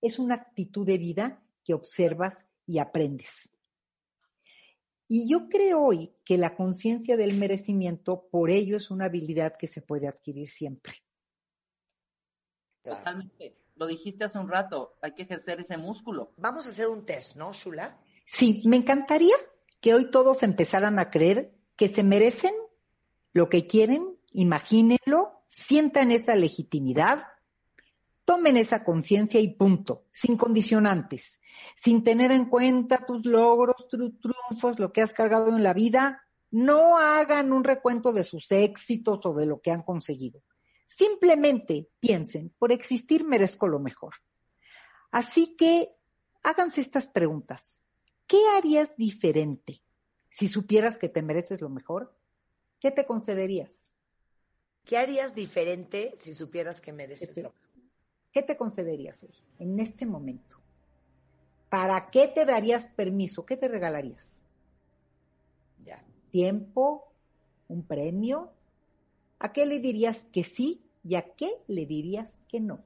Es 0.00 0.18
una 0.18 0.34
actitud 0.34 0.86
de 0.86 0.98
vida 0.98 1.42
que 1.64 1.74
observas 1.74 2.46
y 2.66 2.78
aprendes. 2.78 3.54
Y 5.06 5.28
yo 5.28 5.48
creo 5.48 5.80
hoy 5.80 6.14
que 6.24 6.38
la 6.38 6.56
conciencia 6.56 7.16
del 7.16 7.36
merecimiento, 7.36 8.26
por 8.30 8.50
ello, 8.50 8.76
es 8.76 8.90
una 8.90 9.04
habilidad 9.04 9.54
que 9.56 9.68
se 9.68 9.82
puede 9.82 10.08
adquirir 10.08 10.48
siempre. 10.48 10.94
Totalmente. 12.82 13.56
Lo 13.76 13.86
dijiste 13.86 14.24
hace 14.24 14.38
un 14.38 14.48
rato, 14.48 14.96
hay 15.02 15.14
que 15.14 15.22
ejercer 15.22 15.60
ese 15.60 15.76
músculo. 15.76 16.32
Vamos 16.36 16.66
a 16.66 16.70
hacer 16.70 16.88
un 16.88 17.04
test, 17.04 17.36
¿no, 17.36 17.52
Shula? 17.52 18.00
Sí, 18.24 18.62
me 18.66 18.76
encantaría 18.76 19.34
que 19.80 19.94
hoy 19.94 20.10
todos 20.10 20.42
empezaran 20.42 20.98
a 20.98 21.10
creer 21.10 21.54
que 21.76 21.88
se 21.88 22.02
merecen 22.02 22.54
lo 23.32 23.48
que 23.48 23.66
quieren, 23.66 24.16
imagínenlo, 24.32 25.42
sientan 25.48 26.12
esa 26.12 26.36
legitimidad, 26.36 27.26
tomen 28.24 28.56
esa 28.56 28.84
conciencia 28.84 29.40
y 29.40 29.48
punto, 29.54 30.06
sin 30.12 30.36
condicionantes, 30.36 31.40
sin 31.76 32.04
tener 32.04 32.32
en 32.32 32.46
cuenta 32.46 33.04
tus 33.04 33.24
logros, 33.26 33.88
tus 33.88 34.12
triunfos, 34.20 34.78
lo 34.78 34.92
que 34.92 35.02
has 35.02 35.12
cargado 35.12 35.56
en 35.56 35.62
la 35.62 35.74
vida, 35.74 36.22
no 36.50 36.98
hagan 36.98 37.52
un 37.52 37.64
recuento 37.64 38.12
de 38.12 38.24
sus 38.24 38.50
éxitos 38.52 39.26
o 39.26 39.34
de 39.34 39.46
lo 39.46 39.60
que 39.60 39.72
han 39.72 39.82
conseguido. 39.82 40.42
Simplemente 40.86 41.90
piensen, 41.98 42.54
por 42.58 42.70
existir 42.70 43.24
merezco 43.24 43.66
lo 43.66 43.80
mejor. 43.80 44.14
Así 45.10 45.56
que 45.56 45.90
háganse 46.42 46.80
estas 46.80 47.08
preguntas. 47.08 47.82
¿Qué 48.26 48.38
harías 48.56 48.96
diferente 48.96 49.83
si 50.34 50.48
supieras 50.48 50.98
que 50.98 51.08
te 51.08 51.22
mereces 51.22 51.60
lo 51.60 51.68
mejor? 51.68 52.12
¿Qué 52.80 52.90
te 52.90 53.06
concederías? 53.06 53.92
¿Qué 54.84 54.98
harías 54.98 55.32
diferente 55.32 56.12
si 56.16 56.34
supieras 56.34 56.80
que 56.80 56.92
mereces 56.92 57.36
lo 57.36 57.50
mejor? 57.50 57.70
¿Qué 58.32 58.42
te 58.42 58.56
concederías 58.56 59.22
hoy, 59.22 59.34
en 59.60 59.78
este 59.78 60.06
momento? 60.06 60.56
¿Para 61.68 62.10
qué 62.10 62.26
te 62.26 62.44
darías 62.44 62.86
permiso? 62.86 63.46
¿Qué 63.46 63.56
te 63.56 63.68
regalarías? 63.68 64.42
Ya. 65.84 66.04
¿Tiempo? 66.32 67.12
¿Un 67.68 67.84
premio? 67.84 68.50
¿A 69.38 69.52
qué 69.52 69.66
le 69.66 69.78
dirías 69.78 70.26
que 70.32 70.42
sí 70.42 70.82
y 71.04 71.14
a 71.14 71.32
qué 71.36 71.48
le 71.68 71.86
dirías 71.86 72.42
que 72.48 72.58
no? 72.58 72.82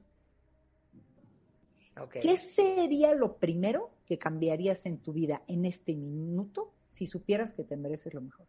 ¿Qué 2.21 2.37
sería 2.37 3.15
lo 3.15 3.37
primero 3.37 3.89
que 4.05 4.19
cambiarías 4.19 4.85
en 4.85 4.99
tu 4.99 5.13
vida 5.13 5.41
en 5.47 5.65
este 5.65 5.95
minuto 5.95 6.73
si 6.91 7.07
supieras 7.07 7.53
que 7.53 7.63
te 7.63 7.77
mereces 7.77 8.13
lo 8.13 8.21
mejor? 8.21 8.45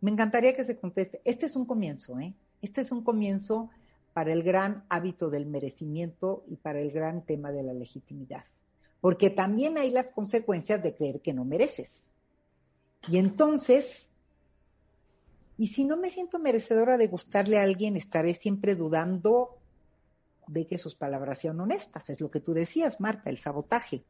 Me 0.00 0.10
encantaría 0.10 0.54
que 0.54 0.64
se 0.64 0.78
conteste. 0.78 1.20
Este 1.24 1.46
es 1.46 1.54
un 1.54 1.64
comienzo, 1.64 2.18
¿eh? 2.18 2.34
Este 2.60 2.80
es 2.80 2.90
un 2.90 3.04
comienzo 3.04 3.70
para 4.12 4.32
el 4.32 4.42
gran 4.42 4.84
hábito 4.88 5.30
del 5.30 5.46
merecimiento 5.46 6.44
y 6.48 6.56
para 6.56 6.80
el 6.80 6.90
gran 6.90 7.24
tema 7.24 7.52
de 7.52 7.62
la 7.62 7.72
legitimidad. 7.72 8.44
Porque 9.00 9.30
también 9.30 9.78
hay 9.78 9.90
las 9.90 10.10
consecuencias 10.10 10.82
de 10.82 10.94
creer 10.94 11.20
que 11.20 11.32
no 11.32 11.44
mereces. 11.44 12.12
Y 13.08 13.18
entonces 13.18 14.12
y 15.62 15.68
si 15.68 15.84
no 15.84 15.96
me 15.96 16.10
siento 16.10 16.40
merecedora 16.40 16.96
de 16.96 17.06
gustarle 17.06 17.58
a 17.58 17.62
alguien, 17.62 17.96
estaré 17.96 18.34
siempre 18.34 18.74
dudando 18.74 19.58
de 20.48 20.66
que 20.66 20.78
sus 20.78 20.94
palabras 20.94 21.38
sean 21.38 21.60
honestas. 21.60 22.10
Es 22.10 22.20
lo 22.20 22.30
que 22.30 22.40
tú 22.40 22.52
decías, 22.52 23.00
Marta, 23.00 23.30
el 23.30 23.38
sabotaje. 23.38 24.04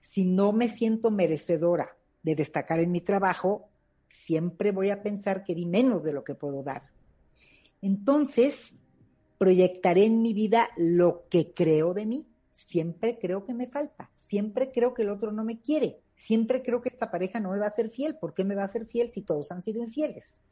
Si 0.00 0.24
no 0.24 0.52
me 0.52 0.68
siento 0.68 1.10
merecedora 1.10 1.96
de 2.22 2.34
destacar 2.34 2.80
en 2.80 2.92
mi 2.92 3.00
trabajo, 3.00 3.68
siempre 4.08 4.72
voy 4.72 4.90
a 4.90 5.02
pensar 5.02 5.44
que 5.44 5.54
di 5.54 5.66
menos 5.66 6.04
de 6.04 6.12
lo 6.12 6.24
que 6.24 6.34
puedo 6.34 6.62
dar. 6.62 6.90
Entonces, 7.82 8.76
proyectaré 9.38 10.04
en 10.04 10.22
mi 10.22 10.32
vida 10.32 10.68
lo 10.76 11.26
que 11.28 11.52
creo 11.52 11.94
de 11.94 12.06
mí. 12.06 12.28
Siempre 12.52 13.18
creo 13.18 13.44
que 13.44 13.54
me 13.54 13.68
falta, 13.68 14.10
siempre 14.14 14.72
creo 14.72 14.94
que 14.94 15.02
el 15.02 15.10
otro 15.10 15.30
no 15.30 15.44
me 15.44 15.60
quiere, 15.60 16.00
siempre 16.16 16.62
creo 16.62 16.80
que 16.80 16.88
esta 16.88 17.10
pareja 17.10 17.38
no 17.38 17.50
me 17.50 17.58
va 17.58 17.66
a 17.66 17.70
ser 17.70 17.90
fiel. 17.90 18.16
¿Por 18.16 18.32
qué 18.32 18.44
me 18.44 18.54
va 18.54 18.64
a 18.64 18.68
ser 18.68 18.86
fiel 18.86 19.10
si 19.10 19.20
todos 19.22 19.52
han 19.52 19.62
sido 19.62 19.82
infieles? 19.82 20.42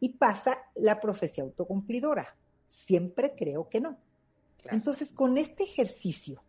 Y 0.00 0.10
pasa 0.10 0.58
la 0.76 1.00
profecía 1.00 1.42
autocumplidora. 1.42 2.36
Siempre 2.68 3.34
creo 3.36 3.68
que 3.68 3.80
no. 3.80 3.98
Entonces, 4.70 5.12
con 5.12 5.38
este 5.38 5.64
ejercicio 5.64 6.42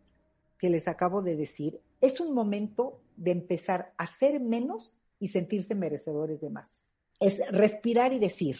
que 0.58 0.70
les 0.70 0.88
acabo 0.88 1.22
de 1.22 1.36
decir, 1.36 1.80
es 2.00 2.20
un 2.20 2.34
momento 2.34 3.00
de 3.16 3.30
empezar 3.30 3.92
a 3.96 4.06
ser 4.06 4.40
menos 4.40 4.98
y 5.18 5.28
sentirse 5.28 5.74
merecedores 5.74 6.40
de 6.40 6.50
más. 6.50 6.88
Es 7.18 7.38
respirar 7.50 8.12
y 8.12 8.18
decir, 8.18 8.58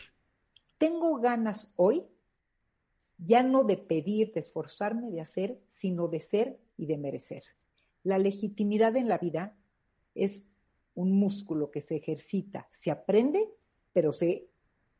tengo 0.78 1.18
ganas 1.18 1.72
hoy 1.76 2.06
ya 3.18 3.42
no 3.42 3.64
de 3.64 3.76
pedir, 3.76 4.32
de 4.32 4.40
esforzarme, 4.40 5.10
de 5.10 5.20
hacer, 5.20 5.60
sino 5.68 6.08
de 6.08 6.20
ser 6.20 6.58
y 6.76 6.86
de 6.86 6.96
merecer. 6.96 7.42
La 8.02 8.18
legitimidad 8.18 8.96
en 8.96 9.08
la 9.08 9.18
vida 9.18 9.56
es 10.14 10.48
un 10.94 11.12
músculo 11.12 11.70
que 11.70 11.80
se 11.80 11.96
ejercita, 11.96 12.68
se 12.70 12.90
aprende, 12.90 13.46
pero 13.92 14.12
se, 14.12 14.48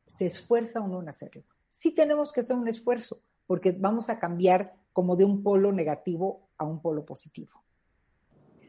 se 0.06 0.26
esfuerza 0.26 0.80
uno 0.80 1.00
en 1.00 1.08
hacerlo. 1.08 1.44
Sí 1.72 1.92
tenemos 1.92 2.32
que 2.32 2.40
hacer 2.40 2.56
un 2.56 2.68
esfuerzo, 2.68 3.22
porque 3.50 3.72
vamos 3.72 4.10
a 4.10 4.20
cambiar 4.20 4.76
como 4.92 5.16
de 5.16 5.24
un 5.24 5.42
polo 5.42 5.72
negativo 5.72 6.50
a 6.56 6.64
un 6.64 6.80
polo 6.80 7.04
positivo. 7.04 7.64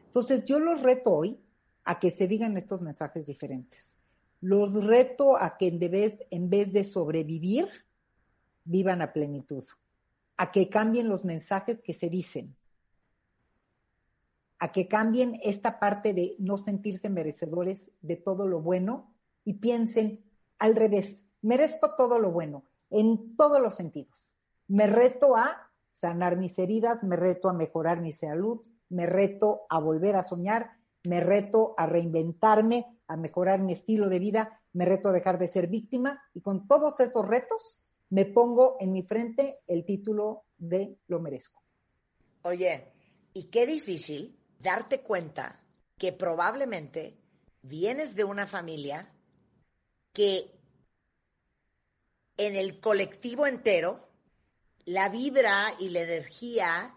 Entonces 0.06 0.44
yo 0.44 0.58
los 0.58 0.82
reto 0.82 1.12
hoy 1.14 1.38
a 1.84 2.00
que 2.00 2.10
se 2.10 2.26
digan 2.26 2.56
estos 2.56 2.80
mensajes 2.80 3.26
diferentes. 3.26 3.96
Los 4.40 4.82
reto 4.82 5.36
a 5.36 5.56
que 5.56 5.68
en 5.68 5.78
vez, 5.78 6.18
en 6.30 6.50
vez 6.50 6.72
de 6.72 6.82
sobrevivir, 6.82 7.68
vivan 8.64 9.02
a 9.02 9.12
plenitud, 9.12 9.62
a 10.36 10.50
que 10.50 10.68
cambien 10.68 11.08
los 11.08 11.24
mensajes 11.24 11.80
que 11.80 11.94
se 11.94 12.08
dicen, 12.08 12.56
a 14.58 14.72
que 14.72 14.88
cambien 14.88 15.38
esta 15.44 15.78
parte 15.78 16.12
de 16.12 16.34
no 16.40 16.58
sentirse 16.58 17.08
merecedores 17.08 17.92
de 18.00 18.16
todo 18.16 18.48
lo 18.48 18.60
bueno 18.60 19.14
y 19.44 19.54
piensen 19.54 20.24
al 20.58 20.74
revés, 20.74 21.30
merezco 21.40 21.94
todo 21.94 22.18
lo 22.18 22.32
bueno, 22.32 22.64
en 22.90 23.36
todos 23.36 23.62
los 23.62 23.76
sentidos. 23.76 24.36
Me 24.68 24.86
reto 24.86 25.36
a 25.36 25.70
sanar 25.92 26.36
mis 26.36 26.58
heridas, 26.58 27.02
me 27.02 27.16
reto 27.16 27.48
a 27.48 27.52
mejorar 27.52 28.00
mi 28.00 28.12
salud, 28.12 28.60
me 28.88 29.06
reto 29.06 29.62
a 29.68 29.80
volver 29.80 30.16
a 30.16 30.24
soñar, 30.24 30.72
me 31.04 31.20
reto 31.20 31.74
a 31.76 31.86
reinventarme, 31.86 32.98
a 33.08 33.16
mejorar 33.16 33.60
mi 33.60 33.72
estilo 33.72 34.08
de 34.08 34.18
vida, 34.18 34.60
me 34.72 34.84
reto 34.84 35.08
a 35.08 35.12
dejar 35.12 35.38
de 35.38 35.48
ser 35.48 35.68
víctima 35.68 36.22
y 36.34 36.40
con 36.40 36.66
todos 36.66 37.00
esos 37.00 37.26
retos 37.26 37.88
me 38.10 38.26
pongo 38.26 38.76
en 38.80 38.92
mi 38.92 39.02
frente 39.02 39.60
el 39.66 39.84
título 39.84 40.44
de 40.58 40.98
lo 41.08 41.20
merezco. 41.20 41.62
Oye, 42.42 42.92
y 43.34 43.44
qué 43.44 43.66
difícil 43.66 44.38
darte 44.58 45.00
cuenta 45.00 45.60
que 45.96 46.12
probablemente 46.12 47.18
vienes 47.62 48.14
de 48.14 48.24
una 48.24 48.46
familia 48.46 49.12
que 50.12 50.58
en 52.36 52.56
el 52.56 52.80
colectivo 52.80 53.46
entero 53.46 54.11
la 54.84 55.08
vibra 55.08 55.74
y 55.78 55.88
la 55.90 56.00
energía 56.00 56.94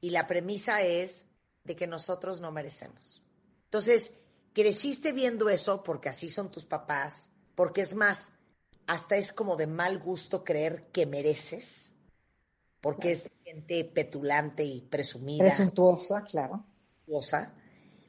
y 0.00 0.10
la 0.10 0.26
premisa 0.26 0.82
es 0.82 1.26
de 1.64 1.76
que 1.76 1.86
nosotros 1.86 2.40
no 2.40 2.50
merecemos. 2.52 3.22
Entonces, 3.64 4.14
creciste 4.52 5.12
viendo 5.12 5.48
eso 5.48 5.82
porque 5.82 6.08
así 6.08 6.28
son 6.28 6.50
tus 6.50 6.64
papás, 6.64 7.32
porque 7.54 7.82
es 7.82 7.94
más, 7.94 8.32
hasta 8.86 9.16
es 9.16 9.32
como 9.32 9.56
de 9.56 9.66
mal 9.66 9.98
gusto 9.98 10.44
creer 10.44 10.86
que 10.92 11.06
mereces, 11.06 11.94
porque 12.80 13.12
es 13.12 13.24
gente 13.44 13.84
petulante 13.84 14.64
y 14.64 14.80
presumida. 14.80 15.44
Presuntuosa, 15.44 16.22
claro. 16.24 16.64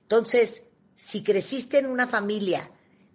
Entonces, 0.04 0.68
si 0.96 1.24
creciste 1.24 1.80
en 1.80 1.88
una 1.88 2.08
familia 2.08 2.72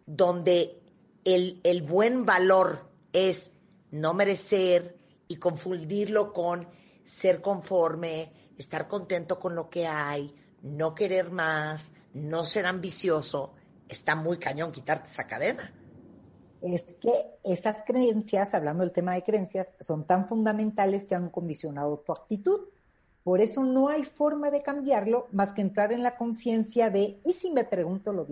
donde 0.06 0.82
el, 1.24 1.60
el 1.64 1.82
buen 1.82 2.24
valor 2.24 2.90
es 3.12 3.50
no 3.90 4.14
merecer 4.14 4.93
y 5.28 5.36
confundirlo 5.36 6.32
con 6.32 6.66
ser 7.04 7.40
conforme, 7.40 8.32
estar 8.56 8.88
contento 8.88 9.38
con 9.38 9.54
lo 9.54 9.68
que 9.68 9.86
hay, 9.86 10.34
no 10.62 10.94
querer 10.94 11.30
más, 11.30 11.92
no 12.14 12.44
ser 12.44 12.66
ambicioso, 12.66 13.54
está 13.88 14.14
muy 14.14 14.38
cañón 14.38 14.72
quitarte 14.72 15.08
esa 15.08 15.26
cadena. 15.26 15.72
Es 16.62 16.82
que 17.00 17.12
esas 17.42 17.82
creencias, 17.84 18.54
hablando 18.54 18.84
del 18.84 18.92
tema 18.92 19.14
de 19.14 19.22
creencias, 19.22 19.68
son 19.80 20.06
tan 20.06 20.26
fundamentales 20.26 21.04
que 21.04 21.14
han 21.14 21.28
condicionado 21.28 21.98
tu 21.98 22.12
actitud. 22.12 22.60
Por 23.22 23.40
eso 23.40 23.64
no 23.64 23.88
hay 23.88 24.04
forma 24.04 24.50
de 24.50 24.62
cambiarlo 24.62 25.28
más 25.32 25.52
que 25.52 25.60
entrar 25.60 25.92
en 25.92 26.02
la 26.02 26.16
conciencia 26.16 26.88
de, 26.88 27.20
¿y 27.24 27.32
si 27.34 27.50
me 27.50 27.64
pregunto 27.64 28.12
lo, 28.12 28.26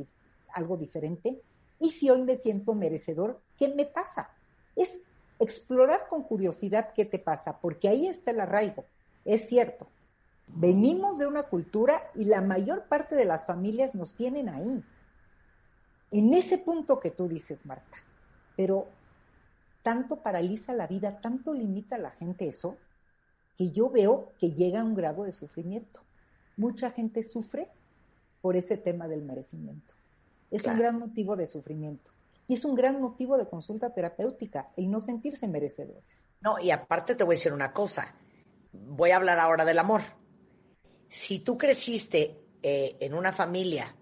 algo 0.54 0.76
diferente? 0.78 1.42
¿Y 1.78 1.90
si 1.90 2.08
hoy 2.08 2.22
me 2.22 2.36
siento 2.36 2.74
merecedor? 2.74 3.40
¿Qué 3.58 3.68
me 3.68 3.84
pasa? 3.84 4.30
Es 4.76 5.00
explorar 5.42 6.06
con 6.08 6.22
curiosidad 6.22 6.92
qué 6.94 7.04
te 7.04 7.18
pasa, 7.18 7.58
porque 7.60 7.88
ahí 7.88 8.06
está 8.06 8.30
el 8.30 8.40
arraigo. 8.40 8.84
Es 9.24 9.48
cierto, 9.48 9.88
venimos 10.46 11.18
de 11.18 11.26
una 11.26 11.44
cultura 11.44 12.10
y 12.14 12.24
la 12.24 12.40
mayor 12.40 12.84
parte 12.84 13.14
de 13.14 13.24
las 13.24 13.44
familias 13.44 13.94
nos 13.94 14.14
tienen 14.14 14.48
ahí. 14.48 14.84
En 16.10 16.34
ese 16.34 16.58
punto 16.58 17.00
que 17.00 17.10
tú 17.10 17.28
dices, 17.28 17.64
Marta. 17.64 17.98
Pero 18.56 18.88
tanto 19.82 20.16
paraliza 20.22 20.74
la 20.74 20.86
vida, 20.86 21.20
tanto 21.20 21.54
limita 21.54 21.96
a 21.96 22.00
la 22.00 22.10
gente 22.10 22.46
eso, 22.46 22.76
que 23.56 23.70
yo 23.70 23.90
veo 23.90 24.32
que 24.38 24.52
llega 24.52 24.80
a 24.80 24.84
un 24.84 24.94
grado 24.94 25.24
de 25.24 25.32
sufrimiento. 25.32 26.00
Mucha 26.56 26.90
gente 26.90 27.22
sufre 27.22 27.68
por 28.40 28.56
ese 28.56 28.76
tema 28.76 29.08
del 29.08 29.22
merecimiento. 29.22 29.94
Es 30.50 30.64
un 30.64 30.78
gran 30.78 30.98
motivo 30.98 31.34
de 31.36 31.46
sufrimiento. 31.46 32.12
Es 32.54 32.64
un 32.64 32.74
gran 32.74 33.00
motivo 33.00 33.38
de 33.38 33.48
consulta 33.48 33.92
terapéutica, 33.92 34.70
el 34.76 34.90
no 34.90 35.00
sentirse 35.00 35.48
merecedores. 35.48 36.28
No, 36.40 36.58
y 36.58 36.70
aparte 36.70 37.14
te 37.14 37.24
voy 37.24 37.34
a 37.34 37.38
decir 37.38 37.52
una 37.52 37.72
cosa. 37.72 38.14
Voy 38.72 39.10
a 39.10 39.16
hablar 39.16 39.38
ahora 39.38 39.64
del 39.64 39.78
amor. 39.78 40.02
Si 41.08 41.40
tú 41.40 41.56
creciste 41.56 42.42
eh, 42.62 42.96
en 43.00 43.14
una 43.14 43.32
familia, 43.32 43.94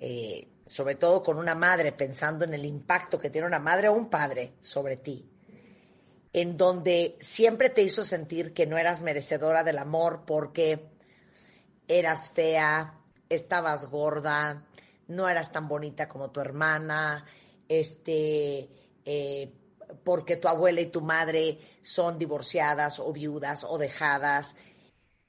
eh, 0.00 0.48
sobre 0.64 0.96
todo 0.96 1.22
con 1.22 1.38
una 1.38 1.54
madre, 1.54 1.92
pensando 1.92 2.44
en 2.44 2.54
el 2.54 2.64
impacto 2.64 3.18
que 3.18 3.30
tiene 3.30 3.46
una 3.46 3.58
madre 3.58 3.88
o 3.88 3.94
un 3.94 4.08
padre 4.08 4.54
sobre 4.60 4.96
ti, 4.96 5.30
en 6.32 6.56
donde 6.56 7.16
siempre 7.20 7.70
te 7.70 7.82
hizo 7.82 8.04
sentir 8.04 8.52
que 8.52 8.66
no 8.66 8.76
eras 8.76 9.02
merecedora 9.02 9.64
del 9.64 9.78
amor 9.78 10.24
porque 10.26 10.90
eras 11.88 12.30
fea, 12.30 13.00
estabas 13.28 13.86
gorda, 13.86 14.66
no 15.08 15.28
eras 15.28 15.52
tan 15.52 15.68
bonita 15.68 16.08
como 16.08 16.30
tu 16.30 16.40
hermana, 16.40 17.24
este, 17.68 18.68
eh, 19.04 19.52
porque 20.04 20.36
tu 20.36 20.48
abuela 20.48 20.80
y 20.80 20.86
tu 20.86 21.00
madre 21.00 21.58
son 21.82 22.18
divorciadas 22.18 22.98
o 22.98 23.12
viudas 23.12 23.64
o 23.64 23.78
dejadas. 23.78 24.56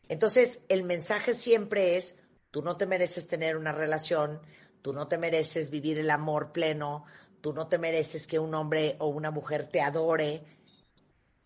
Entonces, 0.10 0.64
el 0.70 0.84
mensaje 0.84 1.34
siempre 1.34 1.98
es, 1.98 2.20
tú 2.52 2.62
no 2.62 2.78
te 2.78 2.86
mereces 2.86 3.28
tener 3.28 3.58
una 3.58 3.72
relación, 3.72 4.42
tú 4.82 4.94
no 4.94 5.08
te 5.08 5.18
mereces 5.18 5.70
vivir 5.70 6.00
el 6.00 6.10
amor 6.10 6.52
pleno, 6.52 7.06
tú 7.42 7.54
no 7.54 7.68
te 7.68 7.78
mereces 7.78 8.28
que 8.28 8.40
un 8.40 8.54
hombre 8.56 8.96
o 9.00 9.08
una 9.08 9.32
mujer 9.32 9.70
te 9.70 9.82
adore. 9.82 10.44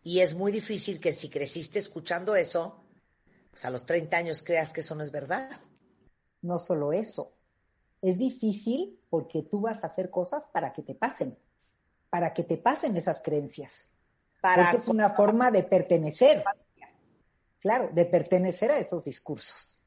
Y 0.04 0.20
es 0.20 0.36
muy 0.36 0.52
difícil 0.52 1.00
que 1.00 1.12
si 1.12 1.30
creciste 1.30 1.80
escuchando 1.80 2.36
eso, 2.36 2.84
pues 3.50 3.66
a 3.66 3.70
los 3.70 3.86
30 3.86 4.18
años 4.18 4.44
creas 4.44 4.74
que 4.74 4.82
eso 4.82 4.96
no 4.96 5.04
es 5.04 5.12
verdad. 5.12 5.50
No 6.42 6.58
solo 6.58 6.92
eso, 6.92 7.36
es 8.02 8.18
difícil 8.18 9.01
porque 9.12 9.44
tú 9.44 9.60
vas 9.60 9.84
a 9.84 9.88
hacer 9.88 10.10
cosas 10.10 10.42
para 10.54 10.72
que 10.72 10.84
te 10.84 10.96
pasen, 10.96 11.38
para 12.10 12.34
que 12.34 12.44
te 12.44 12.58
pasen 12.58 12.96
esas 12.96 13.22
creencias. 13.22 13.92
Para 14.42 14.64
porque 14.64 14.78
es 14.78 14.88
una 14.88 15.10
forma 15.10 15.52
de 15.52 15.64
pertenecer. 15.64 16.42
Claro, 17.60 17.90
de 17.94 18.06
pertenecer 18.06 18.72
a 18.72 18.78
esos 18.78 19.04
discursos. 19.04 19.80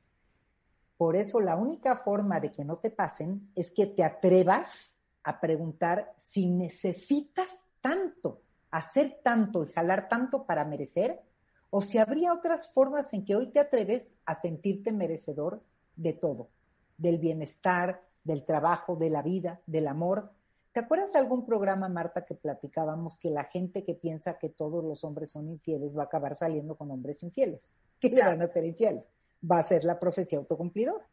Por 0.99 1.17
eso 1.17 1.41
la 1.41 1.57
única 1.57 1.97
forma 1.97 2.39
de 2.39 2.53
que 2.53 2.67
no 2.67 2.77
te 2.77 2.91
pasen 2.91 3.51
es 3.55 3.73
que 3.73 3.87
te 3.87 4.05
atrevas 4.05 5.01
a 5.23 5.41
preguntar 5.41 6.15
si 6.19 6.47
necesitas 6.47 7.49
tanto, 7.81 8.43
hacer 8.71 9.21
tanto 9.25 9.65
y 9.65 9.73
jalar 9.73 10.11
tanto 10.11 10.45
para 10.45 10.67
merecer, 10.67 11.23
o 11.71 11.81
si 11.81 11.97
habría 11.97 12.35
otras 12.35 12.69
formas 12.69 13.13
en 13.15 13.25
que 13.25 13.37
hoy 13.37 13.47
te 13.47 13.59
atreves 13.59 14.19
a 14.27 14.39
sentirte 14.39 14.93
merecedor 14.93 15.65
de 15.97 16.13
todo 16.13 16.51
del 16.99 17.19
bienestar, 17.19 18.03
del 18.25 18.45
trabajo, 18.45 18.97
de 18.97 19.11
la 19.11 19.23
vida, 19.23 19.61
del 19.67 19.87
amor. 19.87 20.33
¿Te 20.73 20.81
acuerdas 20.81 21.13
de 21.13 21.21
algún 21.21 21.47
programa, 21.47 21.89
Marta, 21.89 22.25
que 22.25 22.35
platicábamos 22.35 23.19
que 23.19 23.31
la 23.31 23.45
gente 23.45 23.85
que 23.85 23.95
piensa 23.95 24.39
que 24.39 24.49
todos 24.49 24.83
los 24.83 25.05
hombres 25.05 25.31
son 25.31 25.49
infieles 25.49 25.97
va 25.97 26.03
a 26.03 26.07
acabar 26.07 26.37
saliendo 26.37 26.75
con 26.75 26.91
hombres 26.91 27.23
infieles? 27.23 27.73
¿Qué 28.01 28.09
le 28.09 28.23
van 28.23 28.43
a 28.43 28.49
ser 28.49 28.65
infieles? 28.65 29.09
Va 29.49 29.59
a 29.59 29.65
ser 29.65 29.85
la 29.85 30.01
profecía 30.01 30.39
autocumplidora. 30.39 31.07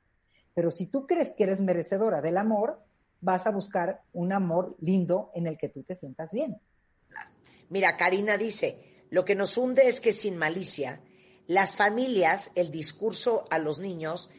Pero 0.54 0.72
si 0.72 0.88
tú 0.88 1.06
crees 1.06 1.34
que 1.36 1.44
eres 1.44 1.62
merecedora 1.62 2.22
del 2.22 2.38
amor, 2.38 2.82
vas 3.20 3.46
a 3.46 3.52
buscar 3.52 4.02
un 4.14 4.34
amor 4.34 4.76
lindo 4.80 5.30
en 5.36 5.48
el 5.48 5.58
que 5.58 5.70
tú 5.70 5.84
te 5.84 5.96
sientas 5.96 6.32
bien. 6.32 6.60
Mira, 7.70 7.96
Karina 7.96 8.38
dice, 8.38 9.06
lo 9.10 9.24
que 9.24 9.36
nos 9.36 9.58
hunde 9.58 9.88
es 9.88 10.02
que 10.02 10.12
sin 10.12 10.38
malicia, 10.38 11.02
las 11.48 11.76
familias, 11.76 12.52
el 12.56 12.72
discurso 12.72 13.46
a 13.50 13.60
los 13.60 13.80
niños 13.80 14.32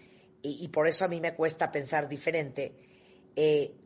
y, 0.43 0.69
por 0.69 0.89
eso 0.89 1.05
a 1.05 1.09
mí 1.09 1.21
me 1.21 1.35
cuesta 1.35 1.71
pensar 1.71 2.09
diferente, 2.09 2.75
eh, 3.37 3.77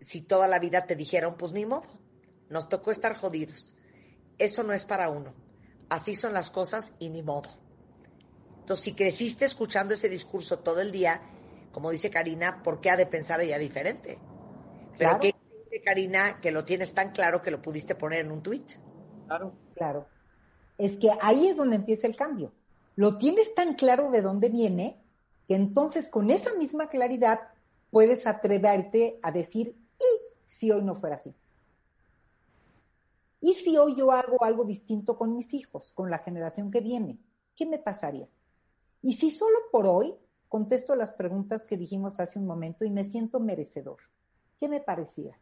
si 0.00 0.22
toda 0.22 0.48
la 0.48 0.58
vida 0.58 0.86
te 0.86 0.96
dijeron, 0.96 1.36
pues 1.36 1.52
ni 1.52 1.66
modo, 1.66 1.84
nos 2.48 2.68
tocó 2.68 2.90
estar 2.90 3.14
jodidos. 3.14 3.74
Eso 4.38 4.62
no 4.62 4.72
es 4.72 4.86
para 4.86 5.10
uno. 5.10 5.34
Así 5.90 6.14
son 6.14 6.32
las 6.32 6.48
cosas 6.50 6.92
y 6.98 7.10
ni 7.10 7.22
modo. 7.22 7.50
Entonces, 8.60 8.84
si 8.84 8.94
creciste 8.94 9.44
escuchando 9.44 9.92
ese 9.92 10.08
discurso 10.08 10.60
todo 10.60 10.80
el 10.80 10.90
día, 10.90 11.20
como 11.72 11.90
dice 11.90 12.10
Karina, 12.10 12.62
¿por 12.62 12.80
qué 12.80 12.90
ha 12.90 12.96
de 12.96 13.06
pensar 13.06 13.40
ella 13.40 13.58
diferente? 13.58 14.18
Pero 14.96 15.20
¿qué 15.20 15.34
dice 15.64 15.82
Karina 15.84 16.40
que 16.40 16.50
lo 16.50 16.64
tienes 16.64 16.94
tan 16.94 17.10
claro 17.12 17.42
que 17.42 17.50
lo 17.50 17.60
pudiste 17.60 17.94
poner 17.94 18.20
en 18.20 18.32
un 18.32 18.42
tuit? 18.42 18.72
Claro. 19.26 19.54
Claro. 19.74 20.08
Es 20.78 20.96
que 20.96 21.10
ahí 21.20 21.48
es 21.48 21.58
donde 21.58 21.76
empieza 21.76 22.06
el 22.06 22.16
cambio. 22.16 22.52
Lo 22.96 23.18
tienes 23.18 23.54
tan 23.54 23.74
claro 23.74 24.10
de 24.10 24.22
dónde 24.22 24.48
viene 24.48 25.02
entonces 25.54 26.08
con 26.08 26.30
esa 26.30 26.54
misma 26.54 26.88
claridad 26.88 27.40
puedes 27.90 28.26
atreverte 28.26 29.18
a 29.22 29.32
decir, 29.32 29.76
¿y 29.98 30.44
si 30.46 30.70
hoy 30.70 30.82
no 30.82 30.94
fuera 30.94 31.16
así? 31.16 31.34
¿Y 33.40 33.54
si 33.54 33.76
hoy 33.76 33.96
yo 33.96 34.12
hago 34.12 34.44
algo 34.44 34.64
distinto 34.64 35.16
con 35.16 35.34
mis 35.34 35.54
hijos, 35.54 35.92
con 35.94 36.10
la 36.10 36.18
generación 36.18 36.70
que 36.70 36.80
viene? 36.80 37.18
¿Qué 37.56 37.66
me 37.66 37.78
pasaría? 37.78 38.28
Y 39.02 39.14
si 39.14 39.30
solo 39.30 39.58
por 39.72 39.86
hoy 39.86 40.14
contesto 40.48 40.94
las 40.94 41.12
preguntas 41.12 41.66
que 41.66 41.76
dijimos 41.76 42.20
hace 42.20 42.38
un 42.38 42.46
momento 42.46 42.84
y 42.84 42.90
me 42.90 43.04
siento 43.04 43.40
merecedor, 43.40 43.98
¿qué 44.58 44.68
me 44.68 44.80
parecía? 44.80 45.38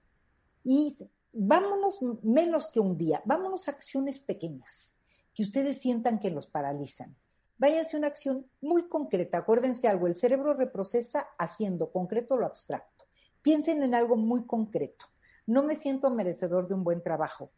Y 0.64 0.96
vámonos 1.32 2.00
menos 2.22 2.70
que 2.70 2.80
un 2.80 2.96
día, 2.96 3.22
vámonos 3.24 3.68
a 3.68 3.72
acciones 3.72 4.20
pequeñas 4.20 4.94
que 5.34 5.42
ustedes 5.42 5.80
sientan 5.80 6.18
que 6.18 6.30
los 6.30 6.46
paralizan 6.46 7.16
váyanse 7.58 7.96
a 7.96 7.98
una 7.98 8.08
acción 8.08 8.46
muy 8.60 8.88
concreta. 8.88 9.38
Acuérdense 9.38 9.88
algo, 9.88 10.06
el 10.06 10.14
cerebro 10.14 10.54
reprocesa 10.54 11.28
haciendo 11.38 11.90
concreto 11.90 12.36
lo 12.36 12.46
abstracto. 12.46 13.06
Piensen 13.42 13.82
en 13.82 13.94
algo 13.94 14.16
muy 14.16 14.46
concreto. 14.46 15.06
No 15.46 15.62
me 15.62 15.76
siento 15.76 16.10
merecedor 16.10 16.68
de 16.68 16.74
un 16.74 16.84
buen 16.84 17.02
trabajo 17.02 17.50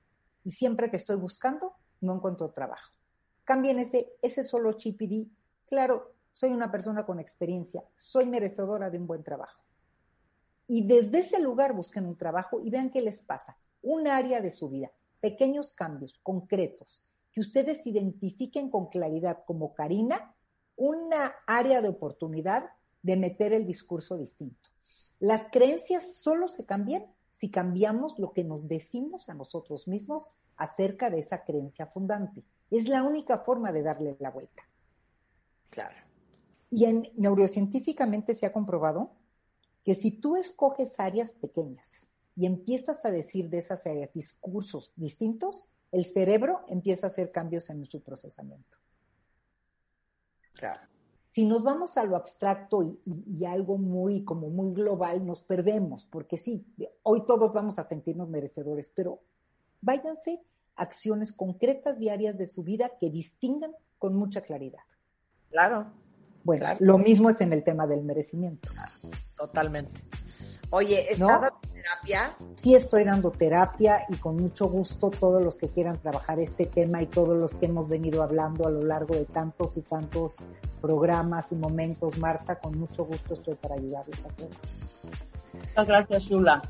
y 0.45 0.53
siempre 0.53 0.91
que 0.91 0.97
estoy 0.97 1.17
buscando 1.17 1.75
no 2.01 2.15
encuentro 2.15 2.51
trabajo. 2.51 2.93
Cambien 3.45 3.79
ese, 3.79 4.13
ese 4.23 4.45
solo 4.45 4.73
chip 4.75 5.03
y 5.03 5.31
claro, 5.67 6.15
soy 6.33 6.51
una 6.51 6.71
persona 6.71 7.05
con 7.05 7.19
experiencia, 7.19 7.83
soy 7.97 8.27
merecedora 8.27 8.91
de 8.91 8.99
un 8.99 9.07
buen 9.07 9.23
trabajo. 9.23 9.61
Y 10.67 10.87
desde 10.87 11.19
ese 11.19 11.41
lugar 11.41 11.75
busquen 11.75 12.07
un 12.07 12.17
trabajo 12.17 12.61
y 12.61 12.71
vean 12.71 12.91
qué 12.91 13.03
les 13.03 13.23
pasa. 13.23 13.59
Un 13.83 14.07
área 14.07 14.41
de 14.41 14.53
su 14.53 14.69
vida, 14.69 14.93
pequeños 15.21 15.73
cambios 15.73 16.21
concretos, 16.23 17.10
que 17.33 17.41
ustedes 17.41 17.87
identifiquen 17.87 18.71
con 18.71 18.89
claridad 18.89 19.39
como 19.47 19.75
Karina, 19.75 20.35
una 20.77 21.35
área 21.47 21.83
de 21.83 21.89
oportunidad 21.89 22.71
de 23.03 23.17
meter 23.17 23.53
el 23.53 23.67
discurso 23.67 24.17
distinto. 24.17 24.69
Las 25.19 25.49
creencias 25.51 26.17
solo 26.17 26.49
se 26.49 26.65
cambian 26.65 27.05
si 27.31 27.51
cambiamos 27.51 28.19
lo 28.19 28.33
que 28.33 28.45
nos 28.45 28.69
decimos 28.69 29.29
a 29.29 29.35
nosotros 29.35 29.87
mismos 29.87 30.39
acerca 30.57 31.11
de 31.11 31.21
esa 31.21 31.45
creencia 31.45 31.87
fundante. 31.87 32.43
Es 32.71 32.89
la 32.89 33.03
única 33.03 33.39
forma 33.39 33.73
de 33.73 33.83
darle 33.83 34.17
la 34.21 34.31
vuelta. 34.31 34.63
Claro. 35.71 35.97
Y 36.71 36.85
en, 36.85 37.09
neurocientíficamente 37.17 38.35
se 38.35 38.47
ha 38.47 38.53
comprobado 38.53 39.13
que 39.85 39.95
si 39.95 40.11
tú 40.11 40.37
escoges 40.37 40.99
áreas 40.99 41.31
pequeñas 41.31 42.13
y 42.37 42.47
empiezas 42.47 43.05
a 43.05 43.11
decir 43.11 43.49
de 43.49 43.59
esas 43.59 43.87
áreas 43.87 44.13
discursos 44.13 44.93
distintos, 44.97 45.69
el 45.93 46.05
cerebro 46.05 46.65
empieza 46.69 47.07
a 47.07 47.11
hacer 47.11 47.33
cambios 47.33 47.69
en 47.71 47.85
su 47.87 48.03
procesamiento. 48.03 48.79
Claro. 50.55 50.81
Si 51.33 51.45
nos 51.45 51.63
vamos 51.63 51.97
a 51.97 52.05
lo 52.05 52.17
abstracto 52.17 52.83
y, 52.83 52.99
y, 53.05 53.45
algo 53.45 53.79
muy, 53.79 54.25
como 54.25 54.51
muy 54.51 54.73
global, 54.73 55.25
nos 55.25 55.41
perdemos, 55.41 56.05
porque 56.11 56.37
sí, 56.37 56.67
hoy 57.05 57.25
todos 57.25 57.53
vamos 57.53 57.79
a 57.79 57.85
sentirnos 57.85 58.29
merecedores, 58.29 58.93
pero 58.95 59.21
váyanse 59.81 60.43
acciones 60.75 61.33
concretas 61.33 61.99
diarias 61.99 62.37
de 62.37 62.47
su 62.47 62.65
vida 62.65 62.93
que 62.99 63.11
distingan 63.11 63.73
con 63.99 64.17
mucha 64.17 64.41
claridad. 64.41 64.81
Claro. 65.51 65.93
Bueno, 66.43 66.61
claro. 66.61 66.79
lo 66.81 66.99
mismo 66.99 67.31
es 67.31 67.41
en 67.43 67.53
el 67.53 67.63
tema 67.63 67.87
del 67.87 68.03
merecimiento. 68.03 68.71
Claro, 68.73 68.93
totalmente. 69.37 70.01
Oye, 70.71 71.13
¿estás 71.13 71.53
terapia? 71.83 72.37
Sí 72.57 72.75
estoy 72.75 73.05
dando 73.05 73.31
terapia 73.31 74.05
y 74.09 74.17
con 74.17 74.37
mucho 74.37 74.67
gusto 74.67 75.11
todos 75.11 75.43
los 75.43 75.57
que 75.57 75.69
quieran 75.69 75.99
trabajar 75.99 76.39
este 76.39 76.67
tema 76.67 77.03
y 77.03 77.07
todos 77.07 77.37
los 77.37 77.55
que 77.55 77.67
hemos 77.67 77.89
venido 77.89 78.23
hablando 78.23 78.67
a 78.67 78.71
lo 78.71 78.83
largo 78.83 79.15
de 79.15 79.25
tantos 79.25 79.77
y 79.77 79.83
tantos 79.83 80.37
programas 80.81 81.53
y 81.53 81.57
momentos, 81.57 82.19
Marta, 82.19 82.57
con 82.57 82.79
mucho 82.79 83.05
gusto 83.05 83.35
estoy 83.35 83.55
para 83.55 83.75
ayudarlos 83.75 84.19
a 84.19 84.29
todos. 84.29 84.57
Muchas 85.53 85.87
gracias, 85.87 86.23
Shula. 86.25 86.63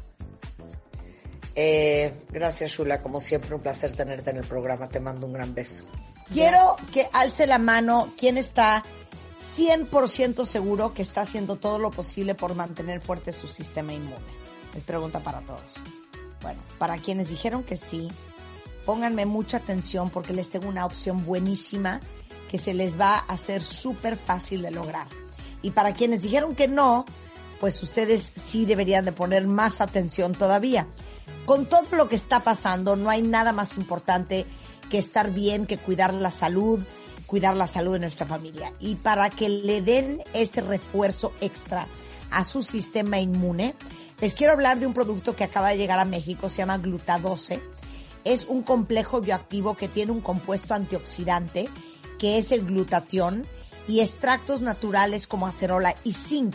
Eh, 1.54 2.12
gracias, 2.30 2.70
Shula. 2.70 3.02
Como 3.02 3.20
siempre, 3.20 3.54
un 3.54 3.60
placer 3.60 3.92
tenerte 3.92 4.30
en 4.30 4.38
el 4.38 4.44
programa. 4.44 4.88
Te 4.88 5.00
mando 5.00 5.26
un 5.26 5.32
gran 5.32 5.54
beso. 5.54 5.84
Quiero 6.32 6.76
que 6.92 7.08
alce 7.12 7.46
la 7.46 7.58
mano 7.58 8.08
quien 8.16 8.38
está 8.38 8.84
100% 9.42 10.44
seguro 10.44 10.94
que 10.94 11.02
está 11.02 11.22
haciendo 11.22 11.56
todo 11.56 11.78
lo 11.78 11.90
posible 11.90 12.34
por 12.34 12.54
mantener 12.54 13.00
fuerte 13.00 13.32
su 13.32 13.48
sistema 13.48 13.92
inmune. 13.92 14.39
Es 14.74 14.82
pregunta 14.82 15.20
para 15.20 15.40
todos. 15.40 15.76
Bueno, 16.42 16.60
para 16.78 16.98
quienes 16.98 17.30
dijeron 17.30 17.62
que 17.62 17.76
sí, 17.76 18.08
pónganme 18.86 19.26
mucha 19.26 19.58
atención 19.58 20.10
porque 20.10 20.32
les 20.32 20.50
tengo 20.50 20.68
una 20.68 20.86
opción 20.86 21.24
buenísima 21.24 22.00
que 22.50 22.58
se 22.58 22.74
les 22.74 22.98
va 22.98 23.16
a 23.16 23.32
hacer 23.32 23.62
súper 23.62 24.16
fácil 24.16 24.62
de 24.62 24.70
lograr. 24.70 25.06
Y 25.62 25.70
para 25.70 25.92
quienes 25.92 26.22
dijeron 26.22 26.54
que 26.54 26.68
no, 26.68 27.04
pues 27.60 27.82
ustedes 27.82 28.32
sí 28.34 28.64
deberían 28.64 29.04
de 29.04 29.12
poner 29.12 29.46
más 29.46 29.80
atención 29.80 30.34
todavía. 30.34 30.86
Con 31.44 31.66
todo 31.66 31.84
lo 31.96 32.08
que 32.08 32.16
está 32.16 32.40
pasando, 32.40 32.96
no 32.96 33.10
hay 33.10 33.22
nada 33.22 33.52
más 33.52 33.76
importante 33.76 34.46
que 34.88 34.98
estar 34.98 35.30
bien, 35.30 35.66
que 35.66 35.78
cuidar 35.78 36.12
la 36.14 36.30
salud, 36.30 36.80
cuidar 37.26 37.56
la 37.56 37.66
salud 37.66 37.92
de 37.92 38.00
nuestra 38.00 38.26
familia. 38.26 38.72
Y 38.80 38.96
para 38.96 39.30
que 39.30 39.48
le 39.48 39.82
den 39.82 40.20
ese 40.32 40.62
refuerzo 40.62 41.32
extra 41.40 41.86
a 42.30 42.44
su 42.44 42.62
sistema 42.62 43.20
inmune, 43.20 43.74
les 44.20 44.34
quiero 44.34 44.52
hablar 44.52 44.78
de 44.78 44.86
un 44.86 44.94
producto 44.94 45.34
que 45.34 45.44
acaba 45.44 45.70
de 45.70 45.78
llegar 45.78 45.98
a 45.98 46.04
México, 46.04 46.48
se 46.48 46.58
llama 46.58 46.78
Glutadose. 46.78 47.62
Es 48.24 48.46
un 48.46 48.62
complejo 48.62 49.20
bioactivo 49.20 49.76
que 49.76 49.88
tiene 49.88 50.12
un 50.12 50.20
compuesto 50.20 50.74
antioxidante, 50.74 51.68
que 52.18 52.38
es 52.38 52.52
el 52.52 52.66
glutatión, 52.66 53.46
y 53.88 54.00
extractos 54.00 54.62
naturales 54.62 55.26
como 55.26 55.46
acerola 55.46 55.94
y 56.04 56.12
zinc. 56.12 56.54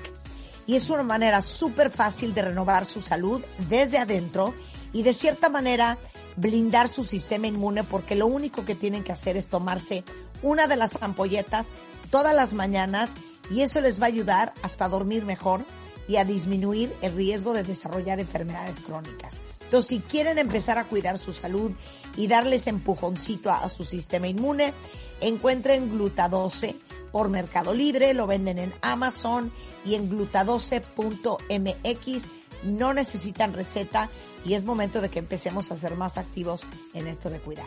Y 0.68 0.76
es 0.76 0.90
una 0.90 1.04
manera 1.04 1.42
súper 1.42 1.90
fácil 1.90 2.34
de 2.34 2.44
renovar 2.44 2.86
su 2.86 3.02
salud 3.02 3.44
desde 3.68 3.98
adentro 3.98 4.54
y 4.94 5.04
de 5.04 5.14
cierta 5.14 5.50
manera 5.50 5.98
blindar 6.38 6.88
su 6.88 7.04
sistema 7.04 7.48
inmune 7.48 7.84
porque 7.84 8.16
lo 8.16 8.28
único 8.28 8.64
que 8.64 8.76
tienen 8.76 9.04
que 9.04 9.12
hacer 9.12 9.38
es 9.38 9.48
tomarse 9.48 10.04
una 10.42 10.68
de 10.68 10.76
las 10.76 11.02
ampolletas 11.02 11.72
todas 12.10 12.36
las 12.36 12.54
mañanas 12.54 13.16
y 13.52 13.62
eso 13.62 13.80
les 13.80 14.02
va 14.02 14.06
a 14.06 14.08
ayudar 14.08 14.54
hasta 14.64 14.90
dormir 14.90 15.24
mejor 15.24 15.64
y 16.08 16.18
a 16.18 16.26
disminuir 16.26 16.94
el 17.02 17.16
riesgo 17.16 17.54
de 17.54 17.64
desarrollar 17.64 18.20
enfermedades 18.20 18.82
crónicas. 18.82 19.42
Entonces, 19.62 19.90
si 19.90 20.00
quieren 20.00 20.38
empezar 20.38 20.78
a 20.78 20.84
cuidar 20.86 21.18
su 21.18 21.34
salud 21.34 21.72
y 22.16 22.28
darles 22.28 22.68
empujoncito 22.68 23.52
a, 23.52 23.68
su 23.70 23.84
sistema 23.84 24.28
inmune, 24.28 24.74
encuentren 25.22 25.90
Glutadose 25.90 26.76
por 27.12 27.30
Mercado 27.30 27.74
Libre, 27.74 28.14
lo 28.14 28.28
venden 28.28 28.60
en 28.60 28.72
Amazon 28.82 29.52
y 29.84 29.96
en 29.96 30.08
glutadose.mx. 30.10 32.26
No 32.64 32.94
necesitan 32.94 33.54
receta 33.54 34.10
y 34.46 34.54
es 34.54 34.64
momento 34.64 35.02
de 35.02 35.10
que 35.10 35.20
empecemos 35.20 35.72
a 35.72 35.76
ser 35.76 35.96
más 35.96 36.18
activos 36.18 36.66
en 36.94 37.08
esto 37.08 37.30
de 37.30 37.40
cuidar. 37.40 37.66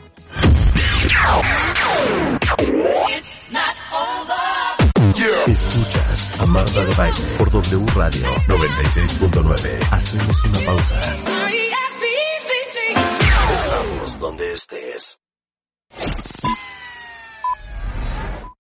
Escuchas 5.47 6.33
a 6.39 6.47
Marta 6.47 6.85
de 6.85 6.95
Baile 6.95 7.21
por 7.39 7.51
W 7.51 7.87
Radio 7.95 8.27
96.9. 8.47 9.89
Hacemos 9.91 10.45
una 10.45 10.59
pausa. 10.61 11.01
Estamos 13.55 14.19
donde 14.21 14.53
estés. 14.53 15.18